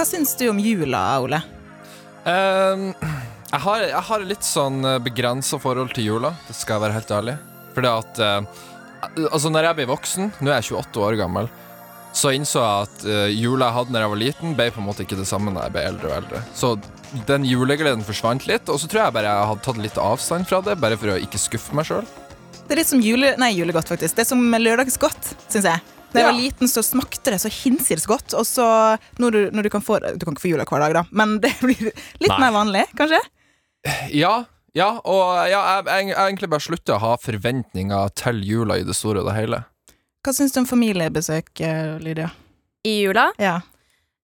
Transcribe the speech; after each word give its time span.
Hva 0.00 0.06
syns 0.08 0.30
du 0.40 0.46
om 0.48 0.56
jula, 0.56 1.00
Ole? 1.20 1.38
Um, 2.24 2.86
jeg, 2.96 3.58
har, 3.60 3.82
jeg 3.84 4.04
har 4.06 4.22
litt 4.24 4.46
sånn 4.48 4.78
begrensa 5.04 5.58
forhold 5.60 5.92
til 5.92 6.06
jula, 6.06 6.30
det 6.46 6.56
skal 6.56 6.78
jeg 6.78 6.84
være 6.86 6.96
helt 6.96 7.12
ærlig. 7.18 7.34
Fordi 7.76 7.90
at 7.92 8.20
uh, 8.24 8.62
Altså, 9.28 9.50
når 9.52 9.68
jeg 9.68 9.76
ble 9.76 9.86
voksen, 9.90 10.32
nå 10.40 10.48
er 10.48 10.62
jeg 10.62 10.70
28 10.78 11.04
år 11.04 11.18
gammel, 11.20 11.52
så 12.16 12.32
innså 12.32 12.64
jeg 12.64 12.86
at 12.86 13.06
uh, 13.10 13.28
jula 13.28 13.68
jeg 13.68 13.76
hadde 13.76 13.92
når 13.92 14.06
jeg 14.06 14.14
var 14.14 14.22
liten, 14.24 14.56
ble 14.56 14.70
på 14.72 14.80
en 14.80 14.88
måte 14.88 15.04
ikke 15.04 15.20
det 15.20 15.28
samme 15.28 15.52
når 15.52 15.68
jeg 15.68 15.76
ble 15.76 15.84
eldre 15.92 16.08
og 16.08 16.16
eldre. 16.22 16.42
Så 16.56 16.72
den 17.28 17.44
julegleden 17.52 18.08
forsvant 18.08 18.48
litt, 18.48 18.72
og 18.72 18.80
så 18.80 18.88
tror 18.88 19.04
jeg 19.04 19.18
bare 19.20 19.36
jeg 19.36 19.52
hadde 19.52 19.66
tatt 19.68 19.84
litt 19.84 20.00
avstand 20.00 20.48
fra 20.48 20.64
det, 20.64 20.80
bare 20.80 20.96
for 20.96 21.12
å 21.12 21.20
ikke 21.20 21.44
skuffe 21.44 21.76
meg 21.76 21.92
sjøl. 21.92 22.08
Det 22.56 22.72
er 22.72 22.80
litt 22.80 22.94
som 22.96 23.04
jule... 23.04 23.36
Nei, 23.36 23.52
julegodt, 23.52 23.92
faktisk. 23.92 24.16
Det 24.16 24.24
er 24.24 24.32
som 24.32 24.48
lørdagsgodt, 24.64 25.34
syns 25.44 25.74
jeg. 25.74 25.99
Da 26.12 26.20
jeg 26.22 26.26
var 26.26 26.38
liten, 26.38 26.68
så 26.70 26.82
smakte 26.82 27.30
det 27.34 27.40
så 27.42 27.50
hinsides 27.52 28.06
godt. 28.10 28.34
Og 28.34 28.46
så 28.48 28.64
når 29.22 29.30
du, 29.36 29.40
når 29.54 29.62
du 29.68 29.70
kan 29.70 29.82
få 29.84 29.98
Du 30.00 30.24
kan 30.26 30.34
ikke 30.34 30.42
få 30.42 30.52
jula 30.54 30.64
hver 30.66 30.82
dag, 30.82 30.94
da, 31.00 31.04
men 31.12 31.36
det 31.42 31.52
blir 31.62 31.90
litt 31.90 32.30
Nei. 32.32 32.38
mer 32.42 32.54
vanlig, 32.56 32.86
kanskje? 32.98 33.20
Ja, 34.12 34.44
ja, 34.76 34.88
og 35.08 35.48
ja, 35.50 35.60
jeg, 35.78 35.86
jeg, 35.86 36.08
jeg 36.12 36.18
egentlig 36.18 36.50
bare 36.52 36.62
slutter 36.66 36.94
å 36.98 37.02
ha 37.02 37.12
forventninger 37.18 38.12
til 38.18 38.42
jula 38.46 38.76
i 38.78 38.84
det 38.86 38.94
store 38.94 39.22
og 39.22 39.30
det 39.30 39.36
hele. 39.38 39.62
Hva 40.26 40.34
syns 40.36 40.52
du 40.52 40.60
om 40.60 40.66
familiebesøk, 40.68 41.48
eh, 41.64 41.94
Lydia? 42.04 42.28
I 42.86 42.98
jula. 43.06 43.30
Ja. 43.40 43.56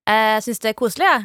Jeg 0.07 0.45
syns 0.47 0.61
det 0.63 0.71
er 0.75 0.79
koselig, 0.79 1.09
jeg. 1.09 1.25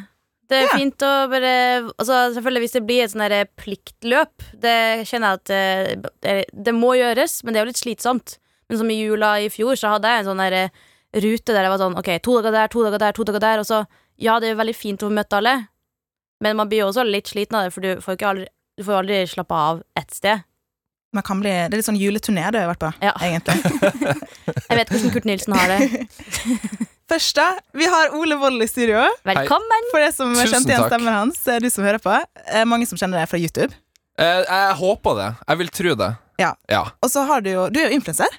Det 0.50 0.58
er 0.58 0.66
Ja. 0.66 0.76
fint 0.76 1.00
å 1.06 1.10
bare 1.32 1.52
Altså, 1.96 2.16
selvfølgelig 2.34 2.60
Hvis 2.64 2.72
det 2.74 2.82
blir 2.84 3.02
et 3.04 3.12
sånn 3.12 3.46
pliktløp, 3.56 4.42
det 4.60 5.06
kjenner 5.08 5.30
jeg 5.30 5.38
at 5.38 5.44
det, 5.48 6.12
det, 6.20 6.34
det 6.52 6.74
må 6.76 6.90
gjøres, 6.98 7.38
men 7.44 7.54
det 7.54 7.60
er 7.60 7.64
jo 7.64 7.70
litt 7.70 7.80
slitsomt. 7.80 8.34
Men 8.72 8.78
som 8.80 8.90
i 8.90 8.94
jula 9.02 9.34
i 9.44 9.50
fjor, 9.52 9.76
så 9.76 9.90
hadde 9.92 10.08
jeg 10.08 10.22
en 10.22 10.28
sånn 10.30 10.40
der 10.40 10.70
rute 11.20 11.52
der 11.52 11.66
jeg 11.66 11.72
var 11.74 11.80
sånn 11.82 11.96
OK, 12.00 12.06
to 12.24 12.38
dager 12.40 12.54
der, 12.56 12.70
to 12.72 12.84
dager 12.86 13.02
der, 13.02 13.12
to 13.18 13.24
dager 13.28 13.42
der. 13.44 13.60
Og 13.60 13.66
så 13.68 13.82
Ja, 14.22 14.38
det 14.40 14.48
er 14.48 14.54
jo 14.54 14.60
veldig 14.62 14.74
fint 14.76 15.02
å 15.02 15.08
få 15.10 15.12
møtt 15.16 15.32
alle, 15.36 15.52
men 16.40 16.56
man 16.56 16.68
blir 16.70 16.82
jo 16.82 16.86
også 16.88 17.02
litt 17.04 17.28
sliten 17.28 17.56
av 17.58 17.64
det, 17.66 17.72
for 17.74 17.84
du 17.84 18.00
får 18.00 18.16
jo 18.20 18.28
aldri, 18.28 18.46
du 18.78 18.84
får 18.84 18.92
jo 18.94 18.98
aldri 19.02 19.18
slappe 19.28 19.58
av 19.66 19.82
ett 19.98 20.14
sted. 20.14 20.42
Man 21.12 21.24
kan 21.26 21.40
bli, 21.42 21.50
det 21.50 21.72
er 21.74 21.80
litt 21.80 21.88
sånn 21.88 21.98
juleturné 22.00 22.44
du 22.52 22.58
har 22.60 22.68
vært 22.70 22.80
på, 22.84 22.90
Ja. 23.04 23.12
egentlig. 23.20 23.56
Jeg 24.70 24.78
vet 24.78 24.92
hvordan 24.94 25.12
Kurt 25.16 25.28
Nilsen 25.28 25.56
har 25.58 25.72
det. 25.72 26.06
Først, 27.12 27.34
da. 27.36 27.48
Vi 27.76 27.88
har 27.92 28.14
Ole 28.16 28.38
Wold 28.40 28.62
i 28.64 28.68
studio. 28.70 29.02
Velkommen! 29.28 29.88
For 29.92 30.00
det 30.00 30.12
som 30.16 30.32
Tusen 30.32 30.48
kjente 30.54 30.72
igjen 30.72 30.86
stemmen 30.88 31.12
hans, 31.12 31.42
er 31.52 31.60
du 31.60 31.68
som 31.72 31.84
hører 31.84 32.00
på. 32.00 32.14
Eh, 32.46 32.64
Mange 32.68 32.88
som 32.88 32.96
kjenner 33.00 33.20
deg 33.20 33.28
fra 33.32 33.40
YouTube. 33.42 33.74
Eh, 34.16 34.44
jeg 34.48 34.78
håper 34.80 35.18
det. 35.18 35.28
Jeg 35.48 35.60
vil 35.64 35.72
tro 35.80 35.94
det. 36.04 36.10
Ja. 36.40 36.54
Ja, 36.72 36.86
Og 37.04 37.10
så 37.12 37.26
har 37.28 37.42
du 37.44 37.50
jo 37.52 37.66
Du 37.70 37.78
er 37.82 37.90
jo 37.90 37.98
influenser. 37.98 38.32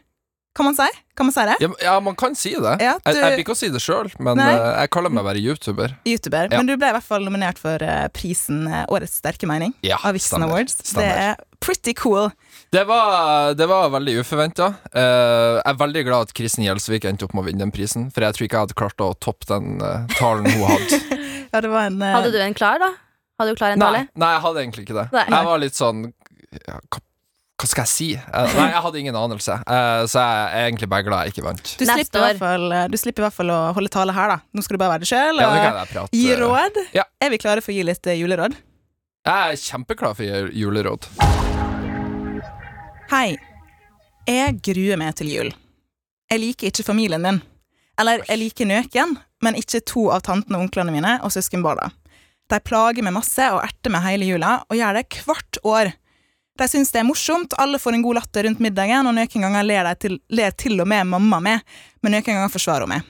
Kan 0.54 0.68
man 0.68 0.76
si? 0.78 0.86
Kan 1.18 1.26
man 1.26 1.34
si 1.34 1.42
det? 1.50 1.56
ja, 1.64 1.68
ja 1.82 1.94
man 2.00 2.16
kan 2.18 2.36
si 2.38 2.52
det. 2.54 2.76
Ja, 2.82 2.92
Jeg, 3.02 3.16
du- 3.16 3.20
jeg 3.20 3.32
vil 3.34 3.42
ikke 3.44 3.56
si 3.58 3.70
det 3.74 3.80
sjøl, 3.82 4.12
men 4.22 4.38
Nei. 4.38 4.52
eh, 4.54 4.82
jeg 4.84 4.90
kaller 4.94 5.10
meg 5.14 5.26
bare 5.26 5.42
YouTuber. 5.42 5.96
YouTuber. 6.06 6.50
Ja. 6.52 6.60
Men 6.60 6.70
du 6.70 6.76
ble 6.78 6.92
i 6.92 6.94
hvert 6.94 7.08
fall 7.08 7.26
nominert 7.26 7.58
for 7.62 7.82
eh, 7.82 8.08
prisen 8.14 8.68
eh, 8.70 8.84
Årets 8.94 9.18
sterke 9.22 9.50
mening 9.50 9.74
Ja, 9.82 9.98
av 10.04 10.14
Vixen 10.14 10.38
stemmer. 10.38 10.52
Awards. 10.54 10.78
Stemmer. 10.86 11.10
Det 11.10 11.26
er 11.26 11.42
pretty 11.64 11.94
cool. 11.98 12.30
Det 12.74 12.84
var, 12.90 13.54
det 13.58 13.66
var 13.70 13.90
veldig 13.94 14.16
uforventa. 14.22 14.72
jeg 14.94 15.62
er 15.66 15.78
veldig 15.78 16.04
glad 16.06 16.28
at 16.30 16.34
Kristin 16.38 16.66
Gjelsvik 16.66 17.06
endte 17.10 17.26
opp 17.26 17.34
med 17.38 17.44
å 17.44 17.48
vinne 17.50 17.62
den 17.66 17.72
prisen, 17.74 18.10
for 18.14 18.26
jeg 18.26 18.34
tror 18.38 18.46
ikke 18.48 18.58
jeg 18.58 18.66
hadde 18.68 18.78
klart 18.82 19.04
å 19.06 19.12
toppe 19.22 19.46
den 19.50 19.78
uh, 19.82 20.06
talen 20.18 20.46
hun 20.50 20.66
hadde. 20.70 21.02
Ja, 21.54 21.62
det 21.62 21.70
var 21.70 21.86
en 21.86 22.02
uh... 22.02 22.08
Hadde 22.16 22.32
du 22.34 22.40
en 22.42 22.56
klar, 22.58 22.80
da? 22.82 22.88
Hadde 23.38 23.54
du 23.54 23.60
klar 23.60 23.76
en 23.76 23.82
nei, 23.82 23.90
tale? 23.92 24.06
nei, 24.18 24.30
jeg 24.34 24.42
hadde 24.46 24.62
egentlig 24.64 24.86
ikke 24.88 24.96
det. 24.98 25.06
Nei. 25.14 25.26
Jeg 25.30 25.46
var 25.50 25.62
litt 25.62 25.78
sånn 25.78 26.00
ja, 26.66 26.80
hva, 27.60 27.68
skal 27.70 27.84
jeg 27.86 27.92
si? 27.94 28.08
Uh, 28.18 28.48
nei, 28.58 28.66
jeg 28.74 28.82
hadde 28.84 29.00
ingen 29.00 29.16
anelse, 29.16 29.56
uh, 29.70 30.04
så 30.10 30.20
jeg 30.24 30.48
er 30.58 30.68
egentlig 30.72 30.90
bare 30.92 31.06
glad 31.08 31.28
jeg 31.28 31.36
ikke 31.36 31.46
vant. 31.46 31.64
du 31.80 31.86
slipper, 31.86 32.20
i 32.20 32.26
hvert 32.26 32.42
fall, 32.42 32.66
eh, 32.76 32.88
du 32.92 32.98
slipper 33.00 33.24
i 33.24 33.26
hvert 33.28 33.38
fall 33.38 33.54
å 33.54 33.60
holde 33.78 33.92
tale 33.94 34.16
her, 34.18 34.34
da. 34.34 34.38
Nå 34.58 34.64
skal 34.66 34.76
du 34.76 34.82
bare 34.82 34.96
være 34.96 35.06
deg 35.06 35.12
sjøl 35.14 35.40
Ja, 35.44 35.52
og 35.84 35.88
prate. 35.94 36.18
gi 36.18 36.36
råd. 36.42 36.82
Ja. 36.98 37.06
Er 37.24 37.30
vi 37.32 37.40
klare 37.44 37.62
for 37.64 37.72
å 37.72 37.78
gi 37.78 37.86
litt 37.88 38.10
juleråd? 38.20 38.58
Jeg 39.24 39.54
er 39.54 39.62
kjempeklar 39.64 40.18
for 40.18 40.28
ju- 40.28 40.52
juleråd. 40.66 41.08
Hei. 43.14 43.38
Jeg 44.28 44.60
gruer 44.66 44.98
meg 45.00 45.16
til 45.20 45.30
jul. 45.32 45.50
Jeg 46.32 46.42
liker 46.42 46.72
ikke 46.72 46.86
familien 46.88 47.22
min. 47.24 47.42
Eller 48.00 48.24
jeg 48.28 48.40
liker 48.42 48.66
nøken, 48.68 49.18
men 49.46 49.58
ikke 49.60 49.84
to 49.86 50.08
av 50.16 50.24
tantene 50.26 50.58
og 50.58 50.66
onklene 50.68 50.92
mine 50.96 51.18
og 51.24 51.32
søskenbarna. 51.36 51.92
De 52.50 52.60
plager 52.60 53.06
meg 53.06 53.14
masse 53.16 53.46
og 53.54 53.62
erter 53.64 53.94
meg 53.94 54.04
hele 54.08 54.26
jula, 54.28 54.56
og 54.68 54.76
gjør 54.80 54.98
det 55.00 55.06
hvert 55.28 55.60
år. 55.64 55.94
De 56.60 56.68
syns 56.70 56.92
det 56.94 57.02
er 57.02 57.08
morsomt, 57.08 57.56
alle 57.58 57.80
får 57.82 57.98
en 57.98 58.04
god 58.06 58.20
latter 58.20 58.46
rundt 58.46 58.62
middagen, 58.62 59.08
og 59.10 59.16
noen 59.18 59.42
ganger 59.46 59.66
ler, 59.66 59.90
til, 59.98 60.20
ler 60.30 60.54
til 60.54 60.78
og 60.84 60.88
med 60.90 61.10
mamma 61.10 61.40
med, 61.42 61.64
men 62.06 62.14
noen 62.14 62.28
ganger 62.28 62.54
forsvarer 62.54 62.86
hun 62.86 62.94
meg. 62.94 63.08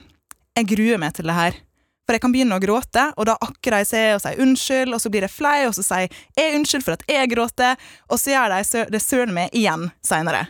Jeg 0.56 0.68
gruer 0.70 1.00
meg 1.02 1.12
til 1.16 1.28
det 1.28 1.36
her. 1.36 1.58
For 2.04 2.16
jeg 2.16 2.22
kan 2.24 2.32
begynne 2.32 2.56
å 2.56 2.60
gråte, 2.60 3.04
og 3.16 3.28
da 3.28 3.34
akker 3.44 3.76
de 3.76 3.88
seg 3.88 4.14
og 4.14 4.22
sier 4.24 4.40
unnskyld, 4.44 4.96
og 4.96 5.00
så 5.00 5.12
blir 5.12 5.24
det 5.24 5.32
flau, 5.32 5.68
og 5.68 5.76
så 5.76 5.84
sier 5.84 6.24
jeg 6.36 6.56
unnskyld 6.58 6.84
for 6.84 6.96
at 6.96 7.04
jeg 7.08 7.32
gråter, 7.32 7.86
og 8.08 8.20
så 8.20 8.32
gjør 8.32 8.56
de 8.56 8.84
det 8.92 9.02
søren 9.04 9.36
meg 9.36 9.56
igjen 9.56 9.90
seinere. 10.04 10.46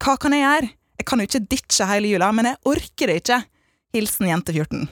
Hva 0.00 0.16
kan 0.20 0.36
jeg 0.36 0.44
gjøre? 0.44 0.70
Jeg 0.96 1.08
kan 1.08 1.20
jo 1.20 1.28
ikke 1.28 1.44
ditche 1.52 1.88
hele 1.88 2.12
jula, 2.12 2.30
men 2.36 2.52
jeg 2.52 2.62
orker 2.68 3.12
det 3.12 3.20
ikke. 3.22 3.42
Hilsen 3.96 4.28
jente 4.28 4.56
14. 4.56 4.88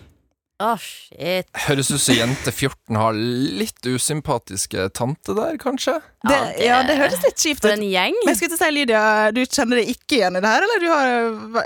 Å, 0.63 0.77
shit. 0.79 1.49
Høres 1.67 1.89
ut 1.91 1.99
som 1.99 2.15
jente 2.15 2.53
14 2.55 2.95
har 3.01 3.17
litt 3.19 3.83
usympatiske 3.91 4.85
tante 4.95 5.35
der, 5.35 5.57
kanskje? 5.59 5.97
Det, 6.23 6.39
Ja, 6.63 6.83
det- 6.87 6.95
høres 7.01 7.23
litt 7.25 7.37
kjipt 7.43 7.61
For 7.63 7.73
ut. 7.73 7.79
en 7.79 7.83
gjeng. 7.83 8.15
Men 8.25 8.31
jeg 8.31 8.37
skulle 8.39 8.57
til 8.57 8.61
å 8.61 8.67
si, 8.69 8.71
Lydia, 8.77 9.03
du 9.35 9.41
kjenner 9.45 9.77
deg 9.83 9.89
ikke 9.97 10.19
igjen 10.21 10.37
i 10.39 10.41
det 10.45 10.53
her, 10.53 10.63
eller 10.63 10.79
du 10.81 10.89
har 10.93 11.07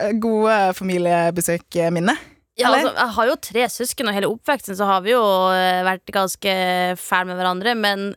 eh, 0.09 0.13
gode 0.19 0.57
familiebesøkminner? 0.75 2.19
Ja, 2.59 2.73
altså, 2.73 2.95
jeg 2.97 3.13
har 3.15 3.27
jo 3.29 3.37
tre 3.37 3.67
søsken, 3.71 4.09
og 4.09 4.15
hele 4.17 4.31
oppveksten 4.33 4.75
så 4.79 4.87
har 4.89 5.03
vi 5.05 5.13
jo 5.13 5.23
eh, 5.53 5.85
vært 5.87 6.07
ganske 6.11 6.55
fæle 6.99 7.27
med 7.29 7.37
hverandre. 7.39 7.77
Men 7.79 8.15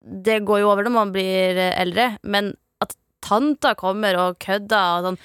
det 0.00 0.44
går 0.46 0.60
jo 0.62 0.70
over 0.70 0.86
når 0.86 0.94
man 0.94 1.12
blir 1.12 1.58
eh, 1.58 1.74
eldre. 1.82 2.12
Men 2.22 2.54
at 2.80 2.94
tanta 3.20 3.74
kommer 3.74 4.16
og 4.22 4.38
kødder 4.38 5.00
og 5.00 5.10
sånn 5.10 5.18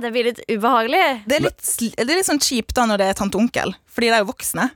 Det 0.00 0.08
blir 0.14 0.24
litt 0.24 0.40
ubehagelig. 0.48 1.22
Det 1.28 1.36
er 1.36 1.42
litt, 1.44 1.62
det 1.98 2.06
er 2.08 2.16
litt 2.16 2.26
sånn 2.30 2.40
kjipt 2.40 2.72
da 2.74 2.86
når 2.88 2.96
det 3.02 3.08
er 3.10 3.18
tante 3.18 3.36
og 3.36 3.42
onkel, 3.44 3.74
fordi 4.00 4.08
de 4.08 4.16
er 4.16 4.24
jo 4.24 4.30
voksne. 4.32 4.70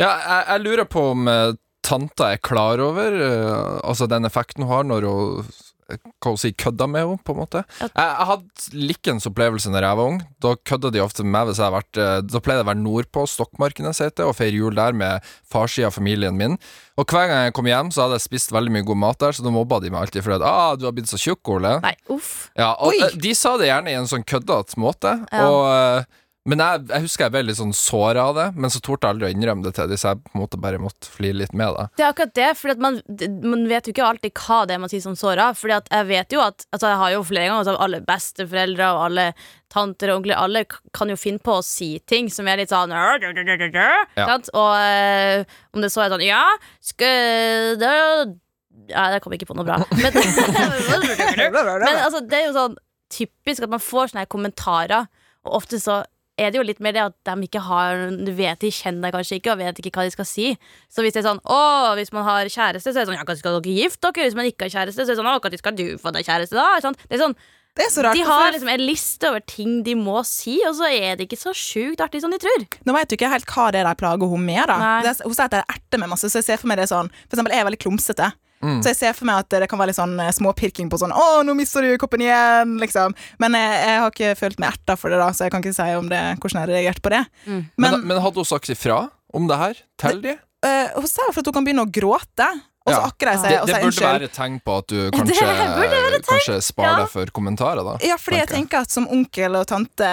Ja, 0.00 0.08
jeg, 0.08 0.46
jeg 0.48 0.64
lurer 0.64 0.88
på 0.88 1.10
om 1.12 1.28
eh, 1.28 1.50
tanta 1.84 2.30
er 2.32 2.40
klar 2.40 2.80
over 2.80 3.12
uh, 3.12 3.80
altså 3.84 4.06
den 4.08 4.24
effekten 4.24 4.64
hun 4.64 4.72
har 4.72 4.86
når 4.88 5.04
hun 5.04 5.42
eh, 5.90 5.98
hva 6.22 6.32
å 6.32 6.38
si, 6.40 6.54
kødda 6.56 6.86
med 6.88 7.04
henne, 7.04 7.18
på 7.20 7.34
en 7.34 7.40
måte. 7.42 7.60
Jeg, 7.82 7.90
jeg 7.98 8.26
hadde 8.30 8.80
likens 8.88 9.28
opplevelse 9.28 9.68
når 9.74 9.84
jeg 9.84 9.98
var 9.98 10.12
ung. 10.14 10.22
Da 10.40 10.54
kødda 10.70 10.92
de 10.94 11.02
ofte 11.04 11.26
med 11.26 11.34
meg 11.34 11.50
hvis 11.50 11.60
jeg 11.60 11.66
hadde 11.66 11.82
vært 11.82 12.30
Da 12.30 12.40
pleide 12.40 12.62
jeg 12.62 12.64
å 12.64 12.70
være 12.70 12.80
nordpå, 12.86 13.26
Stokmarknes 13.28 14.00
heter 14.00 14.22
det, 14.22 14.30
og 14.30 14.38
feire 14.38 14.56
jul 14.56 14.78
der 14.78 14.96
med 14.96 15.28
farssida 15.52 15.90
av 15.90 15.98
familien 15.98 16.38
min. 16.38 16.56
Og 16.96 17.04
hver 17.04 17.28
gang 17.28 17.44
jeg 17.50 17.56
kom 17.58 17.68
hjem, 17.68 17.92
så 17.92 18.06
hadde 18.06 18.22
jeg 18.22 18.24
spist 18.30 18.56
veldig 18.56 18.72
mye 18.78 18.88
god 18.88 19.02
mat 19.02 19.20
der, 19.26 19.36
så 19.36 19.44
da 19.44 19.52
mobba 19.52 19.82
de 19.84 19.92
meg 19.92 20.06
alltid 20.06 20.24
for 20.24 20.38
at 20.38 20.46
ah, 20.48 20.72
du 20.80 20.88
har 20.88 20.96
blitt 20.96 21.12
så 21.12 21.20
tjukk, 21.20 21.44
Ole. 21.58 21.76
Nei, 21.84 21.92
uff. 22.14 22.32
Ja, 22.56 22.72
og 22.78 22.94
Oi. 22.94 23.12
De 23.20 23.36
sa 23.36 23.58
det 23.60 23.68
gjerne 23.68 23.92
i 23.92 24.00
en 24.00 24.08
sånn 24.08 24.24
køddete 24.24 24.80
måte. 24.80 25.18
Ja. 25.28 25.44
Og, 25.50 26.18
men 26.42 26.58
jeg, 26.58 26.80
jeg 26.90 27.04
husker 27.04 27.28
jeg 27.28 27.32
ble 27.36 27.40
litt 27.46 27.58
sånn 27.58 27.74
såra 27.76 28.24
av 28.32 28.34
det, 28.34 28.46
men 28.58 28.72
så 28.74 28.80
torde 28.82 29.06
jeg 29.06 29.14
aldri 29.14 29.28
å 29.28 29.30
innrømme 29.30 29.62
det 29.62 29.70
til 29.76 29.86
dem, 29.92 29.98
så 30.00 30.10
jeg 30.10 30.22
på 30.24 30.32
en 30.34 30.42
måte 30.42 30.58
bare 30.58 30.80
måtte 30.82 31.06
flire 31.06 31.38
litt 31.38 31.52
med 31.54 31.76
det. 31.76 31.84
Det 32.00 32.02
er 32.02 32.10
akkurat 32.10 32.34
det, 32.34 32.48
for 32.58 32.82
man, 32.82 32.98
man 33.46 33.62
vet 33.70 33.86
jo 33.86 33.94
ikke 33.94 34.08
alltid 34.08 34.34
hva 34.42 34.58
det 34.66 34.74
er 34.74 34.80
man 34.82 34.90
sier 34.90 35.04
som 35.04 35.14
såra. 35.18 35.52
Fordi 35.54 35.78
jeg 35.78 36.08
vet 36.08 36.34
jo 36.34 36.42
at 36.42 36.64
altså 36.74 36.90
Jeg 36.90 36.98
har 36.98 37.12
jo 37.14 37.22
flere 37.28 37.46
ganger 37.46 37.62
altså 37.62 37.76
alle 37.84 38.00
besteforeldre 38.08 38.88
og 38.90 39.02
alle 39.06 39.26
tanter 39.72 40.10
og 40.10 40.20
onkler 40.20 40.40
Alle 40.42 40.64
kan 40.66 41.12
jo 41.12 41.16
finne 41.20 41.40
på 41.42 41.54
å 41.60 41.64
si 41.64 41.94
ting 42.10 42.30
som 42.32 42.48
er 42.50 42.58
litt 42.60 42.72
sånn 42.72 42.90
Ja. 44.18 44.26
Og 44.58 44.72
eh, 44.82 45.58
om 45.72 45.84
det 45.84 45.92
så 45.94 46.02
er 46.04 46.12
sånn 46.12 46.24
Ja, 46.26 46.42
skal 46.82 47.78
det 47.80 47.92
Ja, 48.90 49.12
jeg 49.14 49.22
kom 49.22 49.36
ikke 49.36 49.46
på 49.52 49.56
noe 49.56 49.68
bra. 49.68 49.78
Men, 50.02 50.16
men 51.54 52.00
altså, 52.02 52.18
det 52.26 52.40
er 52.40 52.48
jo 52.48 52.56
sånn 52.56 52.74
typisk 53.12 53.62
at 53.62 53.70
man 53.70 53.82
får 53.82 54.10
sånne 54.10 54.26
kommentarer, 54.32 55.06
og 55.44 55.58
ofte 55.60 55.78
så 55.82 56.00
er 56.40 56.52
det 56.52 56.58
jo 56.60 56.64
litt 56.64 56.80
mer 56.80 56.94
det 56.96 57.02
at 57.04 57.16
de 57.28 57.46
ikke 57.46 57.60
har 57.66 58.06
Du 58.24 58.30
vet 58.36 58.60
de 58.62 58.70
kjenner 58.72 59.06
deg 59.08 59.16
kanskje 59.16 59.38
ikke, 59.38 59.52
og 59.52 59.60
vet 59.60 59.80
ikke 59.82 59.92
hva 59.98 60.06
de 60.08 60.14
skal 60.14 60.28
si. 60.28 60.52
Så 60.92 61.04
hvis 61.04 61.16
det 61.16 61.22
er 61.22 61.28
sånn 61.28 61.42
Å, 61.44 61.92
hvis 61.98 62.12
man 62.14 62.24
har 62.28 62.48
kjæreste, 62.48 62.88
så 62.88 62.96
er 62.96 63.04
det 63.04 63.10
sånn 63.10 63.18
Ja, 63.18 63.26
når 63.28 63.40
skal 63.40 63.58
dere 63.58 63.74
gifte 63.76 64.12
dere? 64.12 64.28
Hvis 64.28 64.38
man 64.38 64.48
ikke 64.48 64.68
har 64.68 64.76
kjæreste, 64.78 65.02
så 65.02 65.10
er 65.10 65.12
det 65.12 65.18
sånn 65.20 65.28
Å, 65.32 65.34
når 65.42 65.58
skal 65.60 65.76
du 65.76 65.84
få 66.00 66.14
deg 66.16 66.28
kjæreste, 66.28 66.56
da? 66.56 66.68
Sånn. 66.84 66.96
Det 67.04 67.18
er 67.18 67.22
sånn 67.26 67.36
Det 67.76 67.86
er 67.86 67.92
så 67.92 68.04
rart. 68.04 68.16
De 68.16 68.24
har 68.28 68.50
liksom 68.52 68.68
en 68.72 68.84
liste 68.84 69.28
over 69.30 69.44
ting 69.48 69.78
de 69.86 69.94
må 69.96 70.20
si, 70.28 70.58
og 70.68 70.76
så 70.80 70.88
er 70.92 71.16
det 71.16 71.28
ikke 71.28 71.40
så 71.40 71.54
sjukt 71.56 72.02
artig 72.04 72.20
som 72.24 72.32
de 72.32 72.40
tror. 72.40 72.66
Nå 72.84 72.96
vet 72.96 73.08
du 73.12 73.16
ikke 73.16 73.32
helt 73.32 73.48
hva 73.48 73.70
det 73.72 73.80
er 73.80 73.88
de 73.88 73.96
plager 74.00 74.28
hun 74.32 74.44
med. 74.44 74.64
da 74.68 74.76
Nei. 74.80 75.14
Hun 75.24 75.32
sier 75.36 75.46
at 75.46 75.54
det 75.56 75.62
er 75.62 75.76
erter 75.76 76.02
med 76.02 76.12
masse, 76.12 76.28
så 76.28 76.40
jeg 76.40 76.48
ser 76.50 76.60
for 76.60 76.72
meg 76.72 76.80
det 76.82 76.90
sånn 76.92 77.08
For 77.26 77.36
eksempel, 77.36 77.54
jeg 77.56 77.64
er 77.64 77.68
veldig 77.70 77.80
klumsete. 77.84 78.32
Mm. 78.62 78.78
Så 78.82 78.92
jeg 78.92 78.98
ser 79.00 79.16
for 79.18 79.26
meg 79.28 79.42
at 79.42 79.50
det 79.50 79.68
kan 79.70 79.80
være 79.80 79.90
litt 79.90 79.98
sånn 79.98 80.14
eh, 80.22 80.30
småpirking 80.34 80.90
på 80.92 81.00
sånn 81.02 81.14
'Å, 81.14 81.42
nå 81.46 81.54
mister 81.58 81.82
du 81.82 81.96
koppen 81.98 82.22
igjen', 82.22 82.76
liksom. 82.82 83.16
Men 83.42 83.58
jeg, 83.58 83.74
jeg 83.82 83.98
har 84.04 84.14
ikke 84.14 84.34
følt 84.38 84.62
meg 84.62 84.76
erta 84.76 84.96
for 84.96 85.10
det, 85.10 85.18
da 85.18 85.30
så 85.34 85.48
jeg 85.48 85.54
kan 85.54 85.64
ikke 85.64 85.74
si 85.74 85.88
om 85.98 86.08
det, 86.12 86.22
hvordan 86.38 86.60
jeg 86.60 86.66
har 86.66 86.74
reagert 86.76 87.02
på 87.02 87.10
det. 87.14 87.24
Mm. 87.46 87.60
Men, 87.76 87.90
Men, 87.90 88.06
men 88.06 88.22
hadde 88.22 88.42
hun 88.42 88.48
sagt 88.48 88.70
ifra 88.70 89.10
om 89.34 89.48
det 89.50 89.58
her 89.58 89.82
til 89.98 90.22
de? 90.22 90.36
Uh, 90.62 90.94
hun 90.94 91.10
sa 91.10 91.26
for 91.32 91.42
at 91.42 91.48
hun 91.50 91.56
kan 91.58 91.66
begynne 91.66 91.82
å 91.82 91.90
gråte, 91.90 92.46
og 92.82 92.92
så 92.92 92.98
Ja. 92.98 93.06
akker 93.06 93.28
de 93.30 93.34
seg 93.38 93.48
Det, 93.50 93.58
unnskyld. 93.58 93.72
det 93.72 93.82
burde 93.82 94.12
være 94.12 94.24
et 94.28 94.32
tegn 94.34 94.56
på 94.66 94.76
at 94.78 94.86
du 94.88 95.10
kanskje, 95.16 95.50
kanskje 96.26 96.56
sparer 96.62 96.90
ja. 96.90 97.00
deg 97.04 97.10
for 97.12 97.32
kommentarer, 97.36 97.82
da. 97.86 97.96
Ja, 98.04 98.16
fordi 98.18 98.38
tenker 98.40 98.42
jeg. 98.42 98.56
tenker 98.58 98.78
at 98.86 98.90
som 98.90 99.06
onkel 99.08 99.56
og 99.60 99.66
tante 99.70 100.08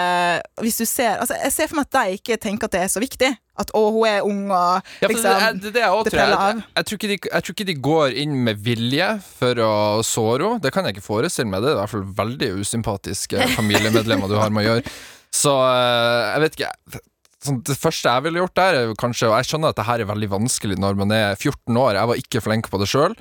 Hvis 0.62 0.77
du 0.77 0.86
ser 0.86 1.18
Altså, 1.19 1.36
jeg 1.44 1.51
ser 1.56 1.68
for 1.71 1.80
meg 1.81 1.88
at 1.89 1.98
de 1.98 2.18
ikke 2.19 2.38
tenker 2.42 2.69
at 2.69 2.71
det 2.77 2.81
er 2.86 2.92
så 2.94 3.01
viktig. 3.01 3.31
At 3.60 3.71
'å, 3.75 3.81
hun 3.92 4.06
er 4.07 4.21
ung', 4.24 4.51
og 4.51 4.81
Ja, 5.01 5.07
liksom 5.10 5.24
det, 5.24 5.44
er- 5.44 5.54
det, 5.60 5.74
det 5.74 5.83
også 5.83 6.04
det 6.06 6.13
tror. 6.13 6.21
Jeg, 6.30 6.56
jeg, 6.56 6.63
jeg, 6.77 6.86
tror 6.86 6.98
de, 6.98 7.18
jeg 7.33 7.44
tror 7.44 7.54
ikke 7.57 7.66
de 7.68 7.75
går 7.89 8.07
inn 8.24 8.36
med 8.45 8.56
vilje 8.63 9.10
for 9.39 9.54
å 9.66 9.74
såre 10.04 10.44
henne. 10.48 10.62
Det 10.63 10.71
kan 10.71 10.86
jeg 10.86 10.95
ikke 10.95 11.04
forestille 11.10 11.50
meg. 11.50 11.62
Det 11.62 11.69
er 11.74 11.75
i 11.75 11.81
hvert 11.81 11.89
fall 11.89 12.07
veldig 12.24 12.50
usympatiske 12.62 13.48
familiemedlemmer 13.57 14.27
du 14.31 14.38
har 14.39 14.50
med 14.50 14.63
å 14.63 14.68
gjøre. 14.69 14.83
Så 15.31 15.51
eh, 15.51 16.33
jeg 16.33 16.42
vet 16.45 16.56
ikke 16.56 17.01
sånn, 17.46 17.62
Det 17.64 17.78
første 17.80 18.10
jeg 18.14 18.24
ville 18.26 18.40
gjort 18.44 18.56
der, 18.60 18.74
er 18.82 18.94
kanskje 19.00 19.30
Og 19.30 19.38
jeg 19.40 19.50
skjønner 19.50 19.70
at 19.70 19.76
det 19.80 19.86
her 19.88 20.00
er 20.04 20.10
veldig 20.12 20.30
vanskelig 20.30 20.78
når 20.80 20.98
man 21.00 21.12
er 21.16 21.36
14 21.36 21.78
år. 21.78 21.94
Jeg 21.96 22.08
var 22.12 22.16
ikke 22.24 22.42
flink 22.44 22.70
på 22.70 22.80
det 22.82 22.88
sjøl. 22.92 23.16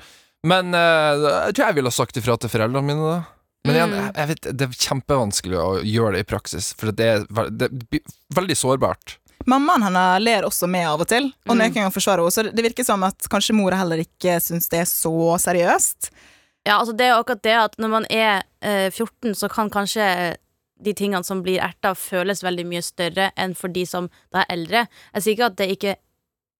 Men 0.47 0.71
uh, 0.73 1.47
jeg 1.49 1.55
tror 1.57 1.65
jeg 1.67 1.75
ville 1.75 1.91
ha 1.91 1.97
sagt 1.97 2.15
ifra 2.19 2.37
til 2.39 2.49
foreldrene 2.51 2.85
mine, 2.87 3.03
da. 3.03 3.19
Men 3.67 3.75
igjen, 3.75 3.89
Mm. 3.91 3.97
jeg, 3.99 4.13
jeg 4.15 4.27
vet, 4.29 4.45
det 4.55 4.65
er 4.69 4.77
kjempevanskelig 4.87 5.57
å 5.59 5.69
gjøre 5.83 6.13
det 6.15 6.21
i 6.23 6.27
praksis, 6.29 6.69
for 6.79 6.91
det 6.95 7.07
er, 7.11 7.25
det 7.51 7.67
er 7.67 7.99
veldig 8.37 8.55
sårbart. 8.55 9.17
Mammaen 9.51 9.83
hennes 9.83 10.21
ler 10.23 10.47
også 10.47 10.67
med 10.71 10.87
av 10.87 11.01
og 11.03 11.07
til, 11.11 11.27
og 11.47 11.55
Mm. 11.55 11.59
nøker 11.59 11.75
ganger 11.75 11.91
forsvarer 11.91 12.23
henne. 12.23 12.31
Så 12.31 12.55
det 12.55 12.63
virker 12.63 12.85
som 12.87 13.03
at 13.03 13.19
kanskje 13.31 13.55
mora 13.59 13.75
heller 13.81 13.99
ikke 13.99 14.39
syns 14.39 14.69
det 14.71 14.79
er 14.79 14.87
så 14.87 15.11
seriøst. 15.43 16.09
Ja, 16.67 16.79
altså 16.79 16.95
det 16.95 17.07
er 17.07 17.19
akkurat 17.19 17.41
det 17.43 17.55
at 17.59 17.75
når 17.79 17.89
man 17.89 18.05
er 18.09 18.43
eh, 18.61 18.89
14, 18.91 19.35
så 19.35 19.49
kan 19.51 19.69
kanskje 19.69 20.07
de 20.79 20.93
tingene 20.95 21.23
som 21.27 21.43
blir 21.43 21.61
erta, 21.63 21.93
føles 21.95 22.43
veldig 22.43 22.65
mye 22.69 22.83
større 22.85 23.29
enn 23.39 23.55
for 23.57 23.71
de 23.73 23.85
som 23.87 24.09
da 24.33 24.43
er 24.43 24.53
eldre. 24.55 24.85
Jeg 25.15 25.25
sier 25.25 25.37
ikke 25.37 25.51
at 25.51 25.59
det 25.61 25.73
ikke 25.77 25.97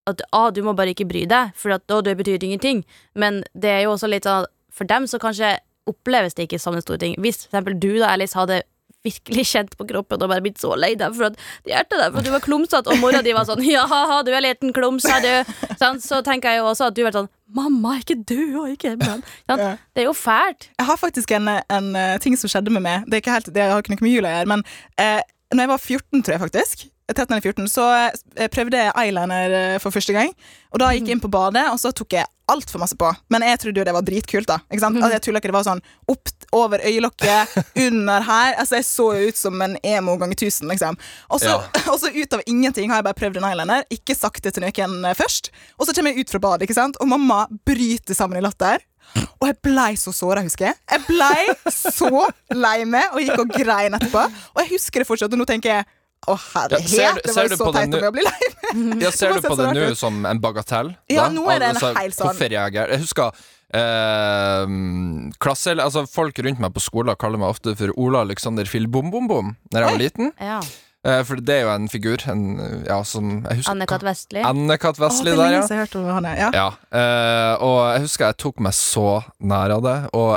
At 0.08 0.22
ah, 0.32 0.48
du 0.50 0.62
må 0.64 0.72
bare 0.74 0.90
ikke 0.94 1.04
bry 1.06 1.26
deg, 1.28 1.52
for 1.54 1.76
at, 1.76 1.84
å, 1.92 2.00
det 2.02 2.16
betyr 2.16 2.42
ingenting. 2.42 2.80
Men 3.14 3.44
det 3.52 3.68
er 3.68 3.82
jo 3.84 3.92
også 3.92 4.08
litt 4.08 4.24
sånn 4.24 4.48
For 4.72 4.88
dem 4.88 5.06
så 5.06 5.20
kanskje 5.20 5.58
oppleves 5.86 6.34
det 6.34 6.46
ikke 6.48 6.58
som 6.58 6.74
en 6.74 6.82
stor 6.82 6.96
ting. 6.98 7.14
Hvis 7.20 7.44
for 7.44 7.50
eksempel 7.52 7.76
du 7.78 7.98
da, 7.98 8.14
Alice, 8.14 8.38
hadde 8.38 8.62
virkelig 9.04 9.46
kjent 9.48 9.76
på 9.78 9.86
kroppen 9.88 10.20
og 10.20 10.30
bare 10.30 10.44
blitt 10.44 10.60
så 10.60 10.74
lei 10.76 10.92
deg 10.98 11.14
for 11.16 11.30
at 11.30 11.38
de 11.64 11.72
erta 11.72 11.96
deg 11.96 12.12
for 12.12 12.20
at 12.20 12.26
du 12.26 12.32
var 12.34 12.44
klumsete, 12.44 12.92
og 12.92 13.00
mora 13.00 13.22
di 13.24 13.32
var 13.36 13.46
sånn 13.48 13.62
Ja, 13.68 13.86
ha-ha, 13.88 14.20
du 14.26 14.32
er 14.34 14.44
liten 14.44 14.74
klums, 14.76 15.06
er 15.08 15.24
du. 15.24 15.54
Sånn, 15.80 16.00
så 16.04 16.20
tenker 16.26 16.54
jeg 16.54 16.62
jo 16.62 16.70
også 16.72 16.90
at 16.90 16.96
du 16.96 17.02
har 17.02 17.10
vært 17.10 17.20
sånn 17.22 17.30
Mamma, 17.56 17.96
ikke 17.98 18.16
du, 18.28 18.38
og 18.62 18.70
ikke. 18.74 18.94
Sånn, 19.02 19.22
Ja. 19.50 19.76
Det 19.94 20.04
er 20.04 20.08
jo 20.08 20.14
fælt. 20.16 20.70
Jeg 20.78 20.86
har 20.86 20.96
faktisk 21.00 21.30
en, 21.36 21.48
en 21.48 21.90
eh, 21.96 22.16
ting 22.22 22.36
som 22.38 22.50
skjedde 22.52 22.70
med 22.70 22.84
meg. 22.86 23.04
Det, 23.06 23.18
er 23.18 23.24
ikke 23.24 23.36
helt, 23.38 23.50
det 23.54 23.62
har 23.70 23.82
ikke 23.82 23.94
noe 23.96 24.06
med 24.06 24.14
jula 24.14 24.30
å 24.30 24.34
gjøre, 24.38 24.50
men 24.54 24.64
eh, 25.02 25.22
når 25.50 25.64
jeg 25.64 25.72
var 25.72 25.84
14, 25.84 26.22
tror 26.22 26.34
jeg 26.34 26.42
faktisk, 26.44 26.88
13 27.10 27.32
eller 27.34 27.40
14, 27.42 27.68
så 27.68 27.86
eh, 28.36 28.50
prøvde 28.52 28.78
jeg 28.78 28.92
eyeliner 28.98 29.54
eh, 29.56 29.78
for 29.82 29.94
første 29.94 30.14
gang. 30.14 30.30
Og 30.70 30.82
da 30.82 30.92
gikk 30.94 31.08
jeg 31.08 31.18
inn 31.18 31.22
på 31.22 31.30
badet, 31.32 31.64
og 31.72 31.80
så 31.82 31.90
tok 31.96 32.14
jeg 32.14 32.28
altfor 32.50 32.82
masse 32.82 32.96
på. 32.98 33.08
Men 33.30 33.44
jeg 33.46 33.60
trodde 33.62 33.80
jo 33.82 33.86
det 33.86 33.94
var 33.94 34.06
dritkult, 34.06 34.48
da. 34.50 34.58
Ikke 34.70 34.82
sant? 34.82 34.98
Altså, 34.98 35.16
jeg 35.16 35.24
tuller 35.26 35.42
ikke, 35.42 35.50
det 35.50 35.56
var 35.56 35.66
sånn 35.66 35.82
opp 36.10 36.32
over 36.56 36.82
øyelokket, 36.86 37.56
under 37.86 38.26
her. 38.26 38.54
Altså, 38.62 38.78
jeg 38.78 38.88
så 38.88 39.08
jo 39.18 39.30
ut 39.30 39.40
som 39.40 39.66
en 39.66 39.76
emo 39.86 40.16
ganger 40.20 40.38
tusen, 40.44 40.70
liksom. 40.70 40.98
Og 41.30 41.42
så, 41.42 41.56
så 42.02 42.12
ut 42.14 42.38
av 42.38 42.44
ingenting 42.50 42.92
har 42.92 43.02
jeg 43.02 43.08
bare 43.10 43.20
prøvd 43.22 43.40
en 43.40 43.50
eyeliner, 43.50 43.86
ikke 43.94 44.18
sagt 44.18 44.44
det 44.46 44.54
til 44.56 44.66
noen 44.66 45.10
eh, 45.10 45.18
først. 45.18 45.52
Og 45.78 45.88
så 45.88 45.96
kommer 45.96 46.14
jeg 46.14 46.26
ut 46.26 46.34
fra 46.36 46.42
badet, 46.46 46.68
ikke 46.68 46.78
sant, 46.78 47.00
og 47.02 47.10
mamma 47.10 47.44
bryter 47.66 48.18
sammen 48.18 48.38
i 48.38 48.44
latter. 48.46 48.82
Og 49.40 49.46
jeg 49.48 49.56
blei 49.64 49.92
så 49.98 50.12
såra, 50.14 50.42
husker 50.44 50.70
jeg. 50.70 50.76
Jeg 50.90 51.04
blei 51.06 51.72
så 51.72 52.10
lei 52.54 52.84
meg 52.84 53.14
og 53.14 53.22
gikk 53.24 53.38
og 53.44 53.54
grein 53.54 53.96
etterpå. 53.96 54.26
Og 54.54 54.60
jeg 54.64 54.70
husker 54.76 55.00
det 55.02 55.08
fortsatt, 55.08 55.32
og 55.32 55.40
nå 55.40 55.46
tenker 55.48 55.72
jeg 55.78 55.86
å 56.28 56.34
herlighet, 56.36 56.90
ser- 56.92 57.20
det 57.24 57.32
var 57.34 57.46
jo 57.48 57.56
så 57.56 57.70
teit 57.72 57.94
om 57.94 58.02
jeg 58.04 58.10
å 58.10 58.12
bli 58.12 58.24
lei 58.26 58.50
meg. 58.50 59.04
Ja, 59.06 59.10
Ser 59.16 59.32
du 59.32 59.40
på 59.48 59.56
det 59.56 59.70
nå 59.78 59.86
som 59.96 60.18
en 60.28 60.40
bagatell? 60.44 60.92
Ja, 61.08 61.24
da? 61.24 61.30
nå 61.32 61.46
er 61.50 61.62
det 61.64 61.70
en 61.72 61.78
Altså, 61.80 61.94
heil 61.96 62.12
sånn- 62.12 62.28
Hvorfor 62.28 62.52
reagerer 62.52 62.92
Jeg 62.92 63.00
husker 63.06 63.40
eh, 63.80 64.74
klasse, 65.40 65.74
altså 65.80 66.04
Folk 66.10 66.38
rundt 66.44 66.60
meg 66.62 66.74
på 66.76 66.82
skolen 66.84 67.16
kaller 67.20 67.40
meg 67.40 67.54
ofte 67.54 67.74
for 67.78 67.92
Ola 68.00 68.22
Alexander 68.26 68.68
Filbom-bom-bom 68.68 69.54
Når 69.72 69.80
jeg 69.80 69.88
var 69.90 70.00
liten. 70.04 70.32
Ja. 70.40 70.60
Eh, 71.06 71.22
for 71.24 71.40
det 71.40 71.54
er 71.54 71.62
jo 71.64 71.72
en 71.72 71.88
figur 71.88 72.20
en, 72.28 72.42
ja, 72.84 72.98
som 73.08 73.38
jeg 73.38 73.62
husker 73.62 73.72
Anne-Kat. 73.72 74.04
Vestli. 74.04 74.42
Anne-Kat. 74.44 75.00
Vestli 75.00 75.32
er 75.32 75.40
der, 75.40 75.54
ja. 75.56 75.62
jeg 75.64 75.84
hørte 75.84 76.00
om 76.02 76.08
han, 76.18 76.30
ja. 76.36 76.52
Ja, 76.56 76.68
Uh, 76.90 77.54
og 77.62 77.76
jeg 77.94 78.00
husker 78.08 78.24
jeg 78.26 78.36
tok 78.42 78.56
meg 78.66 78.74
så 78.74 79.20
nær 79.38 79.70
av 79.76 79.84
det. 79.84 79.98
Og 80.18 80.32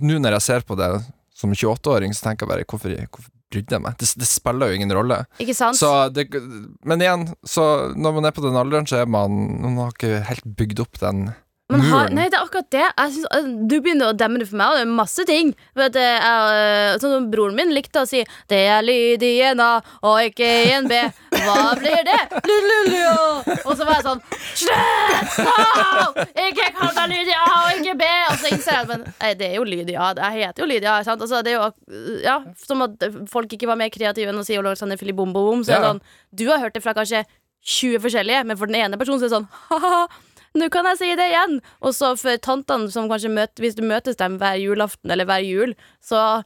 nå 0.00 0.16
når 0.16 0.38
jeg 0.38 0.46
ser 0.46 0.64
på 0.64 0.78
det 0.80 0.88
som 1.36 1.52
28-åring, 1.52 2.14
så 2.16 2.24
tenker 2.24 2.46
jeg 2.46 2.52
bare 2.54 2.64
hvorfor, 2.64 2.94
hvorfor 3.12 3.28
brydde 3.52 3.76
jeg 3.76 3.84
meg? 3.84 3.98
Det, 4.00 4.08
det 4.22 4.28
spiller 4.30 4.70
jo 4.70 4.78
ingen 4.78 4.94
rolle. 4.96 5.20
Ikke 5.42 5.56
sant? 5.58 5.78
Så 5.78 5.90
det, 6.14 6.26
men 6.88 7.04
igjen, 7.04 7.26
så 7.44 7.66
når 7.92 8.16
man 8.16 8.30
er 8.30 8.34
på 8.36 8.44
den 8.46 8.58
alderen, 8.58 8.88
så 8.88 9.02
er 9.02 9.10
man 9.10 9.36
Man 9.60 9.78
har 9.82 9.92
ikke 9.92 10.24
helt 10.30 10.48
bygd 10.56 10.82
opp 10.86 11.00
den 11.02 11.30
Man 11.70 11.80
har, 11.86 12.08
nei, 12.10 12.24
det 12.32 12.36
er 12.38 12.42
akkurat 12.44 12.66
det. 12.74 12.86
Synes, 12.98 13.26
øh, 13.36 13.48
du 13.70 13.76
begynner 13.80 14.10
å 14.10 14.16
demme 14.18 14.40
det 14.42 14.48
for 14.50 14.58
meg, 14.58 14.72
og 14.72 14.76
det 14.80 14.84
er 14.86 14.90
masse 14.98 15.24
ting. 15.28 15.52
For 15.76 15.86
at, 15.86 15.96
øh, 15.96 16.02
jeg, 16.02 17.00
sånn 17.02 17.14
som 17.14 17.28
Broren 17.30 17.54
min 17.54 17.70
likte 17.74 18.02
å 18.02 18.08
si 18.10 18.24
'Det 18.50 18.58
er 18.74 18.82
lyd 18.82 19.22
i 19.22 19.40
en 19.50 19.60
A 19.60 19.80
og 20.02 20.18
ikke 20.24 20.48
i 20.66 20.72
en 20.74 20.88
B'. 20.90 20.98
Hva 21.30 21.76
blir 21.78 22.02
det? 22.04 22.20
Lululio. 22.50 23.14
Og 23.64 23.76
så 23.76 23.84
var 23.86 23.94
jeg 24.00 24.04
sånn 24.08 24.22
Slutt! 24.54 25.38
Au! 25.46 26.12
Ikke 26.48 26.66
kall 26.76 26.92
meg 26.96 27.08
lyd 27.14 27.28
i 27.30 27.36
A 27.38 27.44
og 27.64 27.78
ikke 27.78 27.96
B! 28.00 28.04
Og 28.30 28.38
så 28.42 28.50
innser 28.52 28.78
jeg 28.80 28.88
men, 28.88 29.04
nei, 29.20 29.34
det 29.34 29.50
er 29.50 29.54
jo 29.60 29.64
lyd 29.64 29.90
i 29.90 29.94
A. 29.96 30.12
Jeg 30.18 30.46
heter 30.46 30.64
jo 30.64 30.68
lyd 30.70 30.82
i 30.82 30.90
A. 30.90 31.02
Sant? 31.06 31.20
Altså, 31.22 31.42
det 31.46 31.54
er 31.54 31.60
jo 31.60 32.20
ja, 32.24 32.38
Som 32.66 32.82
at 32.82 32.98
folk 33.30 33.52
ikke 33.52 33.68
var 33.70 33.76
mer 33.80 33.90
kreative 33.94 34.28
enn 34.32 34.40
å 34.42 34.44
si 34.46 34.56
Alexander 34.58 34.96
Filip 35.00 35.16
Bom. 35.16 35.62
Så 35.64 35.72
er 35.74 35.80
Ja. 35.80 35.92
sånn, 35.92 36.00
du 36.34 36.48
har 36.50 36.58
hørt 36.58 36.74
det 36.74 36.82
fra 36.82 36.94
kanskje 36.94 37.24
20 37.62 37.98
forskjellige, 38.00 38.44
men 38.46 38.56
for 38.56 38.66
den 38.66 38.76
ene 38.80 38.96
personen 38.96 39.20
så 39.20 39.26
er 39.26 39.28
det 39.28 39.36
sånn 39.36 39.48
ha-ha. 39.70 40.06
Nå 40.58 40.66
kan 40.74 40.86
jeg 40.90 40.98
si 40.98 41.08
det 41.18 41.28
igjen! 41.30 41.58
Og 41.86 41.92
så 41.94 42.14
for 42.18 42.40
tantene 42.42 42.90
som 42.90 43.06
kanskje 43.10 43.30
møter 43.30 43.62
Hvis 43.62 43.76
du 43.78 43.84
møtes 43.86 44.16
dem 44.18 44.38
hver 44.40 44.56
julaften 44.58 45.12
eller 45.14 45.28
hver 45.28 45.44
jul, 45.46 45.74
så 46.02 46.42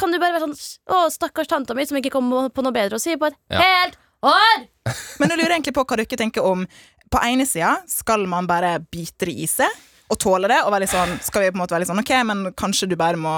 kan 0.00 0.10
du 0.10 0.18
bare 0.18 0.38
være 0.38 0.46
sånn 0.48 0.56
Å, 0.90 1.02
stakkars 1.12 1.50
tanta 1.50 1.76
mi 1.76 1.84
som 1.86 1.98
ikke 2.00 2.14
kom 2.14 2.30
på 2.54 2.64
noe 2.64 2.74
bedre 2.74 2.96
å 2.98 3.02
si 3.02 3.16
på 3.20 3.28
et 3.30 3.36
Ja. 3.52 3.60
helt 3.60 3.98
år! 4.24 4.64
Men 5.20 5.30
jeg 5.34 5.38
lurer 5.42 5.56
egentlig 5.58 5.76
på 5.76 5.84
hva 5.84 5.98
dere 6.00 6.20
tenker 6.24 6.44
om 6.48 6.64
På 7.12 7.20
ene 7.22 7.44
sida 7.46 7.76
skal 7.90 8.24
man 8.30 8.48
bare 8.50 8.78
bite 8.80 9.28
det 9.28 9.36
i 9.44 9.50
seg 9.50 9.68
og 10.12 10.18
tåle 10.20 10.46
det, 10.50 10.58
og 10.66 10.68
være 10.70 10.84
litt 10.84 10.92
sånn, 10.92 11.14
skal 11.24 11.40
vi 11.42 11.46
på 11.48 11.56
en 11.56 11.62
måte 11.62 11.72
være 11.72 11.80
litt 11.80 11.88
sånn 11.88 12.00
OK, 12.02 12.10
men 12.28 12.42
kanskje 12.60 12.86
du 12.90 12.92
bare 13.00 13.16
må 13.16 13.30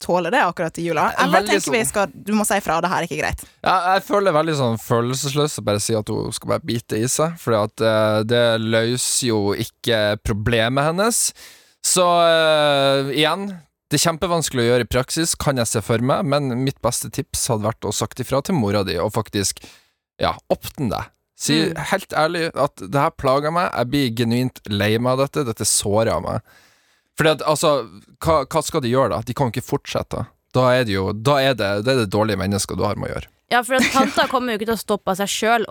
tåle 0.00 0.30
det 0.30 0.40
akkurat 0.42 0.78
i 0.78 0.84
jula? 0.88 1.08
Er 1.12 1.24
Eller 1.24 1.40
veldig 1.40 1.50
tenker 1.56 1.72
vi 1.72 1.80
sånn- 1.82 1.88
skal 1.92 2.06
Du 2.14 2.32
må 2.38 2.46
si 2.46 2.58
fra, 2.60 2.80
det 2.80 2.88
her 2.90 3.02
er 3.02 3.06
ikke 3.08 3.20
greit. 3.22 3.44
Ja, 3.64 3.94
jeg 3.94 4.04
føler 4.06 4.32
veldig 4.36 4.54
sånn 4.58 4.78
følelsesløs 4.78 5.58
å 5.58 5.64
bare 5.64 5.80
si 5.80 5.94
at 5.98 6.08
hun 6.08 6.32
skal 6.32 6.48
bare 6.54 6.64
bite 6.64 6.96
i 7.00 7.06
seg, 7.08 7.38
Fordi 7.38 7.62
at 7.64 7.80
eh, 7.80 8.22
det 8.24 8.44
løser 8.60 9.26
jo 9.28 9.40
ikke 9.54 10.18
problemet 10.22 10.84
hennes. 10.92 11.32
Så 11.84 12.02
uh, 12.04 13.08
igjen, 13.14 13.46
det 13.88 13.96
er 14.00 14.02
kjempevanskelig 14.10 14.64
å 14.64 14.68
gjøre 14.72 14.84
i 14.84 14.90
praksis, 14.90 15.34
kan 15.38 15.56
jeg 15.56 15.66
se 15.70 15.80
for 15.80 15.98
meg, 16.04 16.24
men 16.26 16.50
mitt 16.64 16.80
beste 16.84 17.08
tips 17.14 17.46
hadde 17.48 17.64
vært 17.64 17.86
å 17.88 17.92
sagt 17.94 18.18
ifra 18.20 18.42
til 18.44 18.58
mora 18.58 18.82
di, 18.84 18.96
og 19.00 19.12
faktisk, 19.14 19.62
ja, 20.20 20.34
åpne 20.52 20.90
deg. 20.90 21.06
Si 21.38 21.54
Mm. 21.70 21.76
helt 21.92 22.08
ærlig 22.18 22.50
at 22.56 22.74
det 22.82 22.98
her 23.00 23.10
plager 23.14 23.52
meg, 23.54 23.70
jeg 23.72 23.88
blir 23.92 24.10
genuint 24.18 24.58
lei 24.68 24.98
meg 24.98 25.12
av 25.12 25.18
dette, 25.22 25.44
dette 25.46 25.64
sårer 25.64 26.20
meg. 26.20 26.42
Fordi 27.18 27.34
at, 27.34 27.42
altså, 27.50 27.72
hva, 28.22 28.44
hva 28.46 28.62
skal 28.62 28.84
de 28.84 28.92
gjøre 28.92 29.10
da? 29.16 29.22
De 29.26 29.34
kan 29.36 29.50
ikke 29.50 29.66
fortsette. 29.66 30.22
Da 30.54 30.68
er 30.76 30.86
det 30.88 30.94
jo, 30.94 31.10
da 31.12 31.40
er 31.42 31.58
det, 31.58 31.72
det 31.84 31.92
er 31.94 32.00
det 32.04 32.12
dårlige 32.14 32.40
mennesket 32.40 32.78
du 32.78 32.86
har 32.86 32.96
med 32.96 33.10
å 33.10 33.14
gjøre. 33.16 33.30
Ja, 33.52 33.62
for 33.66 33.78
at 33.80 33.90
tanta 33.92 34.28
kommer 34.32 34.54
jo 34.54 34.60
ikke 34.60 34.70
til 34.70 34.78
å 34.78 34.80
stoppe 34.80 35.12
av 35.12 35.20
seg 35.20 35.30
sjøl, 35.32 35.66